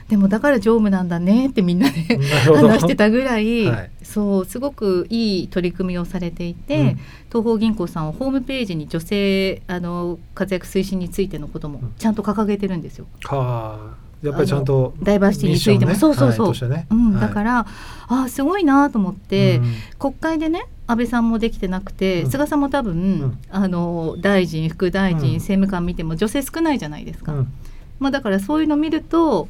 [0.08, 3.90] ねもだから常務なんだねってみんなで話してたぐらい、はい。
[4.02, 6.98] そうすごくいい取り組みをされていて、うん。
[7.28, 13.06] 東方銀行さんはホームページに女性あの活躍推進についてのこともちゃんと掲げてるんですよ。
[13.24, 15.96] はあやっぱりちゃんとダイバーシティについても、ね。
[15.96, 16.86] そうそうそう、はいね。
[16.90, 17.12] うん。
[17.12, 17.20] はい。
[17.20, 19.74] だからあーすごいなと思って、うん。
[19.98, 22.30] 国会でね安倍さんもできてなくて、うん。
[22.30, 23.38] 菅さんも多分、ん。
[23.50, 25.24] あの大臣副大臣、うん。
[25.34, 27.32] 政務官見ても女性少ないじゃないですか。
[27.32, 27.52] うん。
[28.00, 29.48] まあ、だからそういうの見ると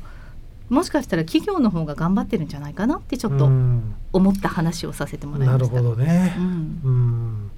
[0.69, 3.95] もしかしたら企業の方が頑張ってるんじゃないかなってちょっとうん。
[4.13, 5.75] 思った話をさせてもらいました。
[5.75, 6.35] なるほどね。
[6.37, 6.81] う、ん。
[6.85, 7.51] うん。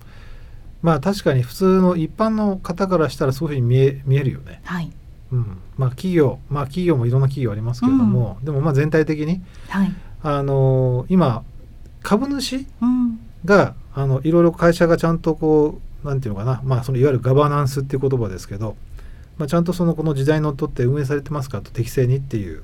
[0.83, 4.91] まあ確かに普通の一般の方からしたらそういうふうに見え見えるよね、はい
[5.33, 9.95] うん、まあ企業まあ企業もいろんな企業ありますけれども、でもまあ全体的にはい。
[10.23, 11.45] あの今
[12.03, 13.21] 株主うん。
[13.45, 18.77] があのいろいろ会社がちゃんとこうなんていうのかな、まあ、そのいわゆるガバナンスっていう言葉ですけど、
[19.37, 22.63] まあ、ちゃんとそのこの時代にのっとって運営されてますかと適正にっていう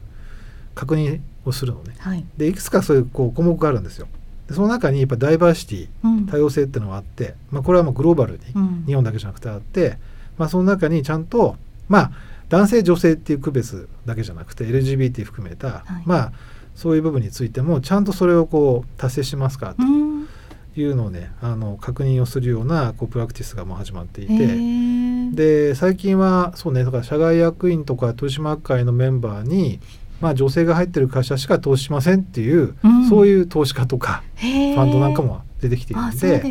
[0.74, 1.94] 確認をするのね。
[1.98, 2.24] はい。
[2.36, 4.08] でいくつかそういうこう項目があるんですよ。
[4.48, 6.26] でその中にやっぱダイバーシティうん。
[6.26, 8.84] 多様性っていうのがあって、まあ、これはもうグローバルにうん。
[8.86, 9.98] 日本だけじゃなくてあって、
[10.38, 11.56] まあ、その中にちゃんと
[11.88, 12.12] まあ
[12.48, 16.02] 男性女性っていう区別だけじゃなくて LGBT 含めた、はい。
[16.04, 16.32] まあ
[16.74, 20.28] そういう部分についてもちゃんとそれをこう達成してますかとうん。
[20.76, 25.34] いうのをねあの確認をするようなこうプラクティスがもう始まっていへてー。
[25.34, 29.80] で最近はそうねだから社外役員とか取締役会のメンバーに、
[30.20, 33.08] まあ、女性が入ってる会社しか投資しませんっていう、うん。
[33.08, 36.42] そういう投資家とかファンドなんかも出てきているあんで。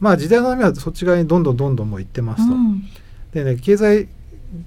[0.00, 2.54] まあ時代の波はそっち側にどんどんどんどんもう行ってますと。
[2.54, 2.82] うん。
[3.34, 4.08] でね経済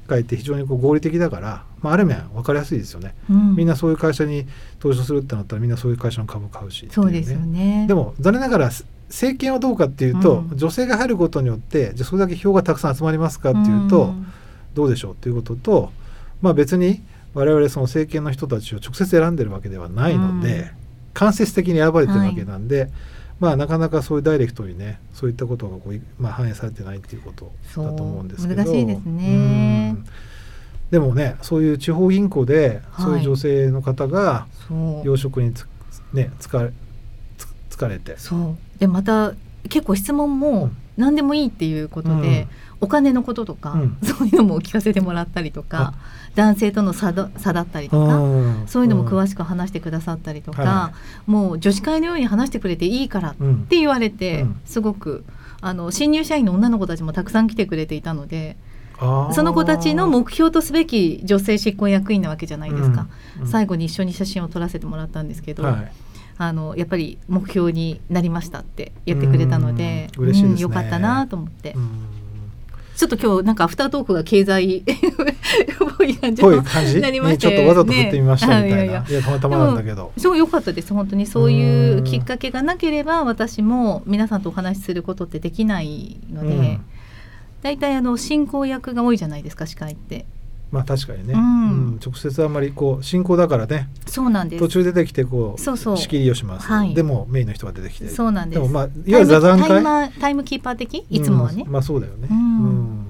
[0.07, 3.15] 界って非常にこう合理的だから、まあ、ある面分かりやすいですよね。
[3.29, 3.55] うん。
[3.55, 4.45] みんなそういう会社に
[4.79, 7.85] 投資するってなったらみんなそういう会社の株買うしっていそうですよね。
[7.87, 8.71] でも残念ながら
[9.07, 10.57] 政権はどうかっていうと、うん。
[10.57, 14.31] 女性が入ることによってじゃあそれだけ票がたくさん集まりますかっていうと、ん。
[14.73, 15.91] どうでしょうっていうことと、
[16.41, 17.01] まあ、別に
[17.33, 20.69] 我々その政権の人たちを直接選んでるわけではないので、うん。
[21.13, 22.89] 間接的に選ばれてるわけなんで、
[23.39, 28.63] まあなかなかそういうダイレクトにねそういったことがこう、まあ、反映されてないっていうことだと思うんですけど。
[28.63, 29.95] 難しいですね。
[29.97, 30.05] うん
[30.91, 33.05] でもねそういう地方銀行ではい。
[33.05, 34.47] そういう女性の方が
[35.03, 35.67] 養殖につ、
[36.13, 36.71] ね、疲れ
[37.37, 38.17] つ疲れて。
[38.17, 38.57] そう。
[38.79, 39.33] でまた
[39.69, 42.47] 結構質問も何でもいいっていうことで、
[42.81, 43.97] お金のこととか、うん。
[44.03, 45.93] そういうのも聞かせてもらったりとか
[46.35, 48.67] 男性との差だ差だったりとか、うん。
[48.67, 50.93] そういうのも詳ししく話してくださったりとか、は
[51.25, 53.57] もう女子会のように話してくれていいからっうん。
[53.65, 54.61] て言われて、うん。
[54.65, 55.23] すごく
[55.61, 58.57] あの新入社員の女の子たちもたくさん来てくれていたので
[58.99, 63.07] その子たちの目標とすべき女性執行役員なわけじゃないですか、
[63.41, 63.47] うん。
[63.47, 65.91] 最後に一緒に写真を撮らせてもらったんですけど、はい
[66.41, 70.61] あのやっぱり目標になりましたって言ってくれたので、うん嬉しいですね。
[70.61, 71.89] よかったなと思って、うん。
[72.95, 74.83] ちょっと今日なんかアフタートークが経済 っ
[75.97, 76.15] ぽい？
[76.15, 77.01] 感じぽい感じ？
[77.01, 86.81] なりまにしたよちょっとわざと振ってみましたみたいな、ねいいやいややたまたまなんだけどすごい良かったです本当にそういううんきっかけがなければ私も皆さんとお話しすることってできないので、うん。
[87.61, 90.25] 大体あの進行役が多いじゃないですか司会って
[90.71, 91.41] まあ確かにね、うん。
[91.41, 91.99] うん。
[92.03, 93.89] 直接あんまりこう進行だからね。
[94.05, 94.59] そうなんです。
[94.59, 95.97] 途中出てきてこうそうそう。
[95.97, 96.93] 仕切りをします、はい。
[96.93, 98.07] でもメインの人が出てきて。
[98.09, 98.61] そうなんです。
[98.61, 100.11] でもまあいわゆる座談会。
[100.19, 101.05] タイムキーパー的？
[101.09, 103.05] いつもはね、うんまあそうだよね、うん。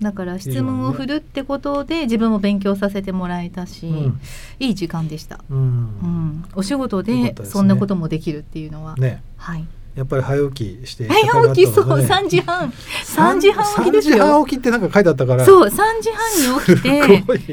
[0.00, 4.20] だから質問を振るってことで自分も勉強させてもらえたし、うん。
[4.58, 5.58] いい時間でした、うん。
[5.58, 9.22] うん、お仕事でそんなこともできるっていうのは、ね。
[9.36, 12.70] はいやっぱり早起きして早起きそう高かったの3時半。
[12.70, 15.44] 3時半起きです3時半よ起きってなんか書いてあったから。
[15.44, 16.82] そう3時半に起き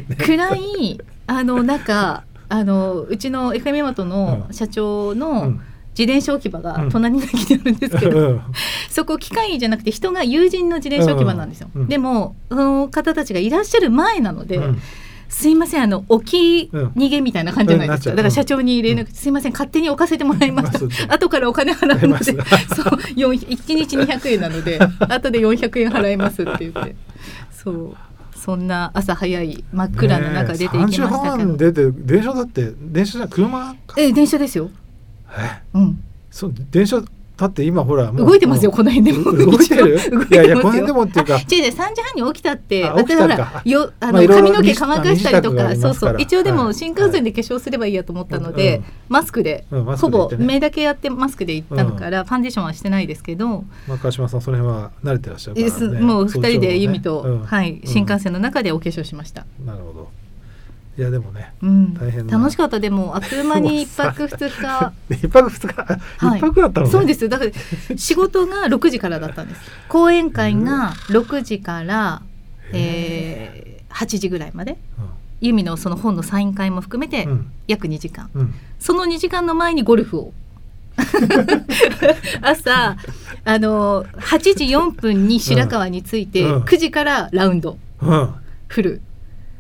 [0.08, 4.54] て 暗いあのなんかあのうちの FM マトのうん。
[4.54, 5.62] 社長うのん。
[5.98, 6.90] 自転車置き場がうん。
[6.90, 8.42] 隣にできてるんですけど、うん。
[8.90, 14.82] そこ機械じゃなくて人が友人の自転車置き場なんですよ、でもその方たちがいらっしゃる前なので、うん
[15.30, 26.96] すいませんあの置きうん逃げみたいな感じじゃないですか、うんだから社長に連絡、すいません勝手に置かせてもらいました後からお金払うのでそう払4 1日200円なので後で400円払いますって言って。
[27.52, 27.98] そう
[28.34, 33.96] そんな朝早い真っ暗の中出ていきましたけねえ3時ど、半出て電車だって電車じゃ車か。
[34.00, 34.70] え電車ですよ、
[35.32, 35.62] え？
[35.74, 37.04] うん、そう電車
[37.38, 39.32] だって今ほら動いてますよこの辺でも。
[39.32, 39.98] う動いてる？
[39.98, 40.44] いてますよ。
[40.44, 41.36] いやいやこの辺でもっていうか。
[41.36, 46.16] あ違う違う3時半に起きたって私ほらよあの、髪の毛乾かしたりと二かそうそう。
[46.18, 46.66] 一応ではい。
[46.66, 56.00] も新幹線で化粧すればいいやと思ったので、うんマスクで、ほぼ目だけやってマスクで行ったのから、ファンデーションはしてないですけど、まあ川島さんその辺は慣れてらっしゃるえすからね。
[56.02, 59.46] もう2人で由美そと、はい、新幹線の中でお化粧しました。
[59.66, 60.10] なるほど
[60.98, 61.94] いやでもねうん。
[61.94, 62.38] 大変な。
[62.40, 62.80] 楽しかった。
[62.80, 64.94] でも あっという間に一泊二日。
[65.12, 66.40] 一泊二日はい。
[66.40, 66.92] 一泊だったのね。
[66.92, 67.30] そうです。
[67.30, 67.52] だから
[67.96, 69.62] 仕事が6時からだったんです。
[69.90, 72.24] 講演会が6時から、
[72.74, 74.78] えー、8時ぐらいまで。
[75.40, 77.52] 由美のその本のサイン会も含めてうん。
[77.68, 78.54] 約2時間、うん。
[78.80, 80.34] その2時間の前にゴルフを。
[82.42, 82.98] 朝
[83.46, 86.64] あの8時4分に白川に着いて、うん。
[86.64, 88.34] 9時からラウンドうん。
[88.68, 89.02] フル、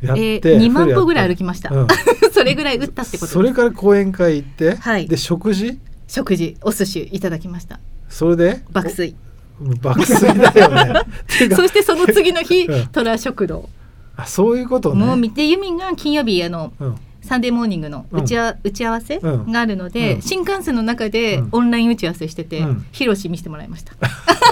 [0.01, 1.87] やって、えー、2万歩ぐらい歩ききました、うん。
[2.31, 5.07] それぐらい打ったってことそれから講演会行って、はい。
[5.07, 5.79] で食事？
[6.07, 7.79] 食事お寿司いただきました。
[8.09, 8.63] それで？
[8.71, 9.15] 爆睡。
[9.61, 11.01] お爆睡だよね。
[11.55, 12.87] そしてその次の日うん。
[12.87, 13.69] 虎食堂。
[14.15, 15.05] あそういうことね。
[15.05, 16.95] もう見て由美が金曜日あのうん。
[17.21, 19.51] サンデーモーニングの打ちあ、打ち合わせうん。
[19.51, 20.21] があるので、うん。
[20.21, 21.49] 新幹線の中でうん。
[21.51, 22.85] オンライン打ち合わせしてて、うん。
[22.91, 23.93] ヒロシ見せてもらいました。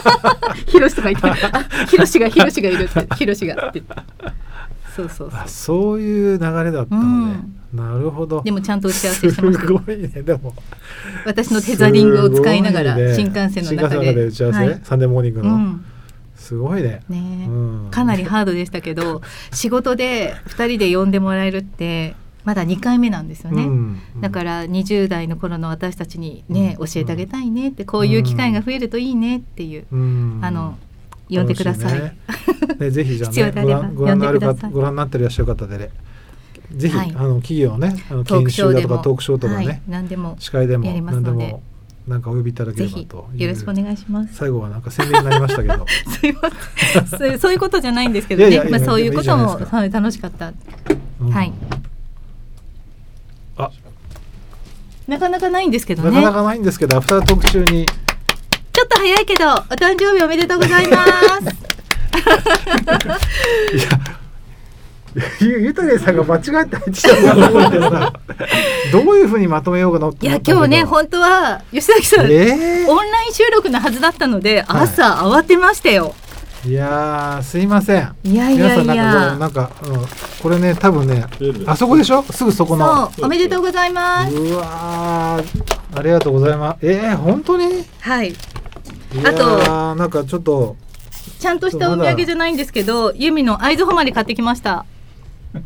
[0.68, 3.82] ヒロシとか言って、あヒロシがヒロシがいるって、ヒロシがって。
[4.96, 5.40] そうそうそう。
[5.40, 5.48] あ。
[5.48, 8.42] そういう流れだったのね、なるほど。
[8.44, 9.66] でもちゃんと打ち合わせしてました。
[9.66, 10.54] すごいねでも。
[11.26, 13.14] 私のテザリングを使いながらね。
[13.14, 14.14] 新幹線の中で。
[14.14, 14.26] で。
[14.26, 14.80] 打ち合わせ、はい。
[14.84, 15.86] サンデーモーニングの、うん、
[16.36, 17.40] すごいね、ね。
[17.44, 17.88] え、うん。
[17.92, 23.64] かなりハードでしたけど、仕事で2人で呼んでもらえるってまだ2回目なんですよね。
[23.64, 24.00] うん。
[24.22, 26.88] だから20代の頃の私たちにね、うん。
[26.88, 30.40] 教えてあげたいねってこういう機会が増えるといいねっていう、うん。
[30.42, 30.78] あの
[31.30, 32.00] 呼んでください。
[32.00, 32.18] ね。
[32.80, 35.90] ねぜひじゃあね ご覧ご覧のある方ご覧になってらっしゃる方でね。
[36.72, 37.14] ぜひ、はい。
[37.16, 41.62] あの企業ねあの研修だとかトークショーとかね、はい、何でも司会でも何でも
[42.08, 44.36] なんかお呼びいただければとよろしくお願いします。
[44.36, 45.86] 最後はなんか宣伝になりましたけど。
[46.08, 47.40] すいません。
[47.40, 48.50] そういうことじゃないんですけどね。
[48.50, 50.54] いやいやまあ、そういうこともい楽しかった、
[51.20, 51.30] うん。
[51.32, 51.54] はい。
[53.58, 53.72] あ。
[55.08, 56.12] なかなかないんですけどね。
[56.12, 57.88] なかなかないんですけどアフタートーク中に
[58.76, 61.08] ちょっと早いけどお誕生日おめでとうございます。
[63.74, 63.88] いや
[65.40, 66.78] ゆゆたげさんが間違えた
[68.92, 78.16] どういうふうにまとめようかなっていや今日ね本当は吉崎さん、えオンライン収録のはずだったので朝慌てましたよ、ー、いやーすいません。
[78.24, 79.38] いやいやいや。
[79.38, 80.06] なんかこうなん
[80.42, 81.26] これね多分ね
[81.66, 82.22] あそこでしょ？
[82.24, 83.10] すぐそこの。
[83.22, 84.36] おめでとうございます。
[84.36, 86.86] うわーありがとうございます。
[86.86, 87.80] えー、本当に？
[87.80, 88.32] いはい。
[88.32, 88.36] や
[89.24, 90.76] あとーなんかちょっと
[91.40, 94.86] ちゃんとしたお土産じゃないんですけどユミの会津誉れ買ってきました。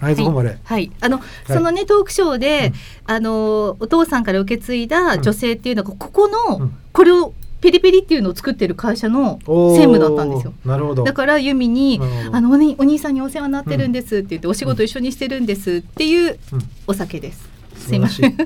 [0.00, 0.92] 会津誉れ、はい、はい。
[1.00, 2.72] あの、そのねトークショーで、
[3.06, 6.72] あのお父さんから受け継いだ女性っていうのが、ここの、うん。
[6.92, 10.52] これをペリペリっていうのを作ってる会社の専務だったんですよ。
[10.64, 11.04] なるほど。
[11.04, 16.60] だからユミにあのお,、ね、お兄さんにお世話になってるんですって言って、お仕事一緒にしてるんですっていううん。
[16.86, 17.48] お酒です。
[17.76, 18.36] 素すいません。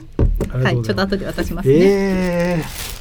[0.53, 1.75] はい、ちょっと後で渡しますね。
[1.79, 3.00] えー、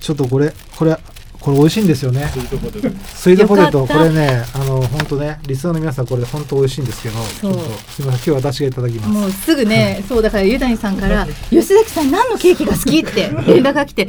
[0.00, 0.96] ちょっとこれこれ
[1.40, 2.28] これ美味しいんですよね。
[2.32, 3.98] スイートポテトスイートポテトよかった。
[3.98, 7.52] これねあの本当ねリスナーの皆さんこれ本当美味しいんですけどちそう。
[7.52, 9.08] ょっとすみません今日私がいただきます。
[9.08, 14.06] もうすぐね、そうだからユダニさんから吉崎さん何のケーキが好きって連絡が来て、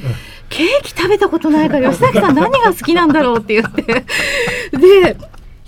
[0.50, 3.82] ケーキ食べたことないから吉崎さん何が好きなんだろうって言って。
[4.78, 5.18] で。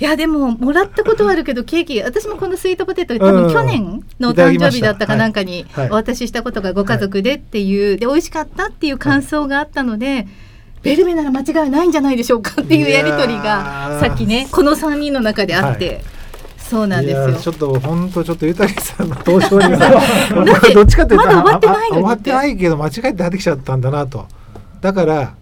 [0.04, 3.44] いやでももらったことはあるけど ケーキ私もこのスイートポテト多うん。
[3.46, 10.28] 分去年の誕生日だったかなんかにお渡ししたことがご家族でっていうで美味しかったっていう感想があったので
[10.82, 15.88] ベルメなら間違いないんじゃないでしょうかっていうやり取りがさっきねこの3人の中であって。
[15.88, 16.02] はい。
[16.58, 17.34] そうなんですよ。
[17.40, 24.26] ちょっと本当ちょっとゆたりさんの登場に はどっちかというとまだ終わってない終わってないけど間違えて出てきちゃったんだなと。
[24.82, 25.34] だから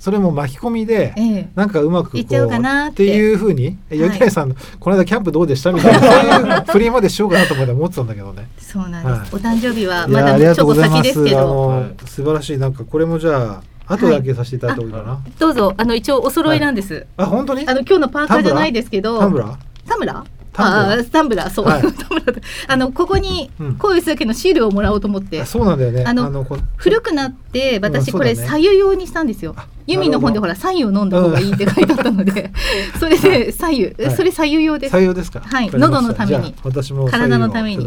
[0.00, 3.04] それも巻き込みで、ええ、なんかうまくこうって。
[3.04, 8.48] いうふうにゆたりさん、この間キャンプどうでしたみたいな そういう振りまでしようかなと思ってたんだけどね。
[8.58, 9.36] そうなんです。
[9.36, 11.84] お誕生日はまだちょっと先ですけど。
[12.06, 12.56] 素晴らしい。
[12.58, 15.74] なんかこれもじゃあ後だけさせていただいた方がいいかな、どうぞ。
[15.76, 17.68] あの一応お揃いなんです、あ本当に？
[17.68, 19.18] あの今日のパーカーじゃないですけど。
[19.18, 19.46] タンブラ？
[19.46, 20.14] ータンブラ？
[20.14, 21.82] ーあスタンブラーそう、はい、
[22.66, 26.04] あのここにこういうだけのシールをもらおうと思って、そうなんだよね。
[26.04, 26.46] あの
[26.76, 29.54] 古くなって私これ左右用にしたんですよ、
[29.86, 32.50] ユミの本でほら左右を飲んだ方がいいって書いてあったので、
[32.98, 34.92] それで左右、それ左右用です。
[34.92, 35.40] 左右ですか？
[35.40, 35.70] はい。
[35.72, 36.54] 喉のために。
[36.62, 37.84] 私も体のために。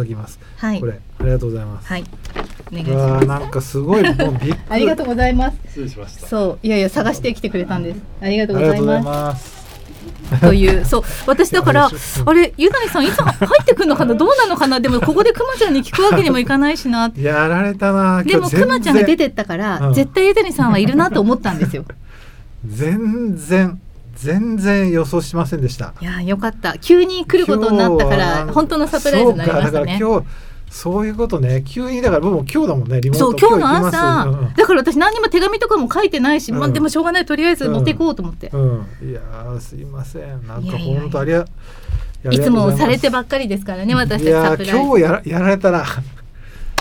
[0.57, 0.79] はい。
[0.79, 1.87] これありがとうございます。
[1.87, 2.03] はい。
[2.71, 3.27] お願いします。
[3.27, 4.03] なんかすごい。
[4.03, 5.57] もうびっ ありがとうございます。
[5.67, 6.27] 失礼しました。
[6.27, 6.67] そう。
[6.67, 7.99] いやいや探してきてくれたんです。
[8.21, 9.62] ありがとうございます
[10.39, 11.89] という そう私だから
[12.25, 14.13] あれゆだりさんいつ入ってくるのかな？
[14.15, 14.79] どうなのかな？
[14.79, 17.11] でもここでくまちゃんに聞くわけにもいかないしな。
[17.17, 18.23] やられたな。
[18.23, 21.85] でもくまちゃんが出てったから、うん、絶対ゆだりさんはいるなと思ったんですよ。
[22.65, 23.79] 全然
[24.15, 25.93] 全然予想しませんでした。
[25.99, 26.77] いやよかった。
[26.77, 29.99] 急に来ることになったから本当のサプライズになりましたね
[30.73, 31.63] そういうことね。
[31.63, 32.99] 急にだから僕も今日だもんね。
[32.99, 33.25] リモート。
[33.25, 37.25] そう今日の朝、うん、だから私何にも手紙とかも書いてないし、うん、まあ、でもしょうがない。
[37.27, 39.21] とりあえず持っていこうと思って、うん、いや
[39.61, 40.47] すいません。
[40.47, 41.45] なんか本当ありが
[42.31, 45.85] いつもされてばっかりですからね私たち今日やらやられたら。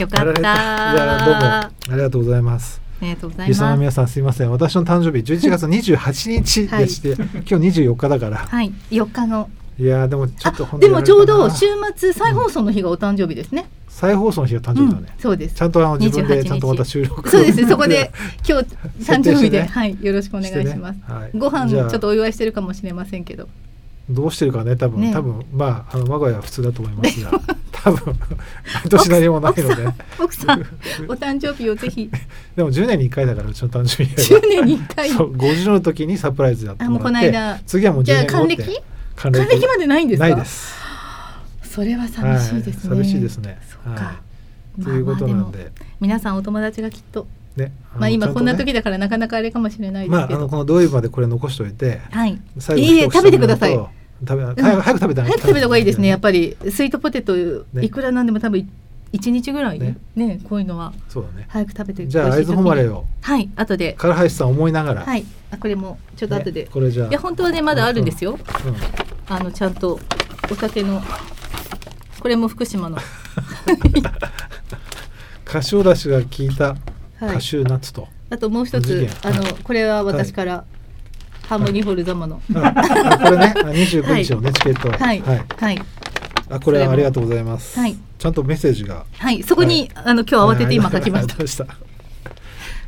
[0.01, 1.41] よかったいやどうも。
[1.43, 2.81] ありがとうございます。
[3.03, 3.61] ありがとうございます。
[3.61, 4.51] の皆さんすみません。
[4.51, 8.39] 私の誕生日11月28日でして、はい、今日24日だから。
[8.39, 9.51] はい、4日の。
[9.79, 11.67] いやでもちょっとでもちょうど週
[11.97, 13.67] 末再放送の日がお誕生日ですね。
[13.89, 15.55] 再放送の日が誕生日だね、うん、そうです。
[15.55, 17.29] ちゃんとあの自分でちゃんとまた収録。
[17.29, 18.13] そうですそこで
[18.47, 18.67] 今日
[19.05, 23.49] 誕生日で、ね、はいよろしくお願いします、ねはい、ご飯ちょっとお祝いしてるかもしれませんけど。
[24.11, 27.41] どうしてるかね多分、ね、多分まああの我が家は普通だと思いますが。
[27.83, 28.15] 多分
[28.75, 29.89] 毎年何もないので。
[30.21, 30.61] 奥さん
[31.09, 32.11] お誕生日をぜひ。
[32.55, 35.11] でも10年に1回だからうちの誕生日10年に1回。
[35.11, 37.61] そう50の時にサプライズやってもらってあもうこの間。
[37.67, 38.57] 次はもう10年後って。
[38.57, 38.92] 還暦？
[39.17, 40.29] 還暦までないんですか？
[40.29, 40.75] ないです。
[41.63, 43.59] それは寂しいですね、はい、寂しいですね。
[43.71, 44.13] そうか、は
[44.79, 44.83] い。
[44.83, 53.73] ということなんで,、皆さんお友達がきっとね、まあ今こんな時だからなかなかあれかもしれないですけど、まあ、あのこの土曜日までこれ残しておいて、はい、最後いいえ食べてください。
[53.75, 55.85] 食べ、早く食べた早く食べた方がいい。
[55.85, 57.35] ですねやっぱりスイートポテト
[57.81, 58.71] いくらなんでも多分
[59.13, 59.79] 一日ぐらい？
[59.79, 59.97] ね。
[60.17, 60.93] ねこういうのは。
[61.09, 61.47] そうだね。
[61.49, 63.97] 早く食べてじゃあ会津誉れをはい後で。
[63.99, 65.03] 唐橋さん思いながら。
[65.03, 68.39] はいあこれもちょっと後で、これじゃいや本当はねまだあるんですよ、
[69.29, 70.01] あのちゃんと
[70.51, 71.03] お酒の
[72.21, 72.97] これも福島の。
[75.45, 76.75] カシオだしが効いた
[77.21, 80.65] カシューナッツと、はい、あともう一つあのこれは私から、は
[81.45, 83.53] い、ハーモニーホールザマの、あこれね。
[83.75, 84.89] 二十五日のね、はい、チケット。
[84.91, 85.21] はい。
[85.21, 85.83] はい、
[86.53, 87.79] あこれはありがとうございます。
[87.79, 87.97] はい。
[88.19, 89.07] ちゃんとメッセージが。
[89.17, 91.67] はいそこに、あの今日慌てて今書きました。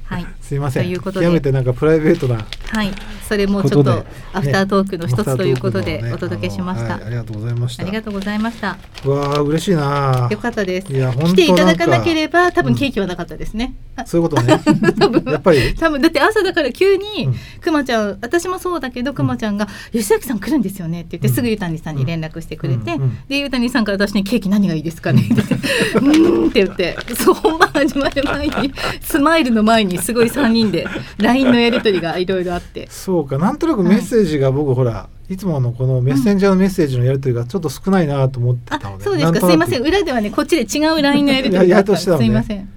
[0.04, 0.84] はい、すいません。
[0.84, 1.26] ということで。
[1.26, 2.90] 極めてなんかプライベートなはい、
[3.26, 7.82] それもちょっとアフタートークの一つということでお届けしました、ありがとうございました。
[7.82, 8.76] ありがとうございました。
[9.08, 10.28] わあ嬉しいな。
[10.30, 10.92] よかったです。
[10.92, 13.74] いや来ていただかなければ多分ケーキはなかったですね。
[14.04, 14.60] そういうことね。
[14.98, 15.32] 多分。
[15.32, 15.74] やっぱり。
[15.76, 17.30] 多分だって朝だから急に
[17.62, 25.54] くまちゃん私もそうだけどくまちゃんが吉崎さん来るんですよねって言ってすぐゆたにさんに連絡してくれて、でゆたにさんから私にケーキ何がいいですかねって
[26.02, 26.96] うんって言って。
[27.14, 30.86] そう本番始まる前にスマイルの前にすごい三人で
[31.18, 32.86] LINE のやり取りがいろいろあって。
[32.90, 33.38] そうか。
[33.38, 39.46] なんとなくメッセージが僕、はい、ほらいつものこのメッセンジャーのメッセージのやり取りがちょっと少ないなと思ってたので、そうですか。
[39.46, 39.82] すいません。
[39.82, 42.68] 裏ではねこっちで違う LINE のやり取りがあったすいません。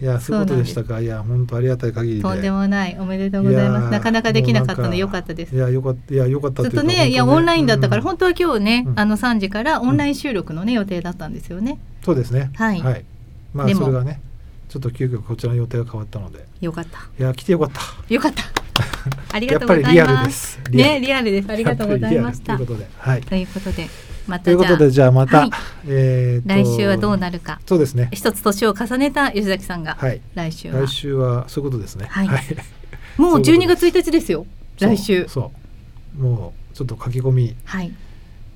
[0.00, 1.00] いやそういうことでしたか。
[1.00, 2.96] いや本当ありがたい限りとんでもない。
[2.98, 3.90] おめでとうございます。
[3.90, 5.54] なかなかできなかったのよかったです。
[5.54, 11.78] いやよかったいやよかったずっとねいやオンラインだったから、本当は今日ね、あの3時からオンライン収録のね、予定だったんですよね。
[12.02, 12.50] そうですね。
[12.54, 13.04] はい、はい、
[13.52, 14.22] まあそれがね
[14.70, 16.46] ちょっと急遽こちらの予定が変わったので。
[16.60, 17.00] よかった。
[17.18, 18.14] いや来てよかった。
[18.14, 18.44] よかった。
[19.34, 19.92] ありがとうございます。
[19.92, 20.60] リアルです。
[20.70, 21.50] ねリアルです。
[21.50, 22.56] ありがとうございました。
[22.56, 23.20] ということではい。
[23.20, 23.88] ということで
[24.28, 25.50] またということでじゃあまた、はい、
[25.88, 27.60] え来週はどうなるか。
[27.66, 28.10] そうですね。
[28.12, 30.86] 一つ年を重ねた吉崎さんが、はい、来週は。
[30.86, 32.06] 来週はそういうことですね。
[32.08, 32.28] はい、
[33.16, 34.20] もう12月1日で。
[34.20, 34.46] すよ。
[34.78, 35.26] 来週。
[35.28, 35.50] そ
[36.16, 36.22] う。
[36.22, 37.92] もうちょっと書き込み、はい、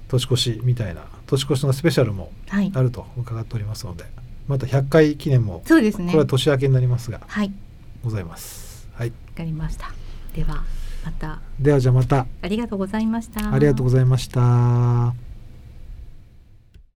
[0.07, 4.05] 年越しみたいな年越しのスペシャルもあると伺っておりますので、
[4.47, 6.07] また100回記念もそうですね。
[6.07, 7.53] これは年明けになりますが、はい、
[8.03, 8.89] ございます。
[8.95, 9.09] はい。
[9.09, 9.91] わかりました。
[10.35, 10.65] では
[11.05, 11.41] また。
[11.61, 12.27] ではじゃあまた。
[12.43, 13.53] ありがとうございました。
[13.53, 15.24] ありがとうございました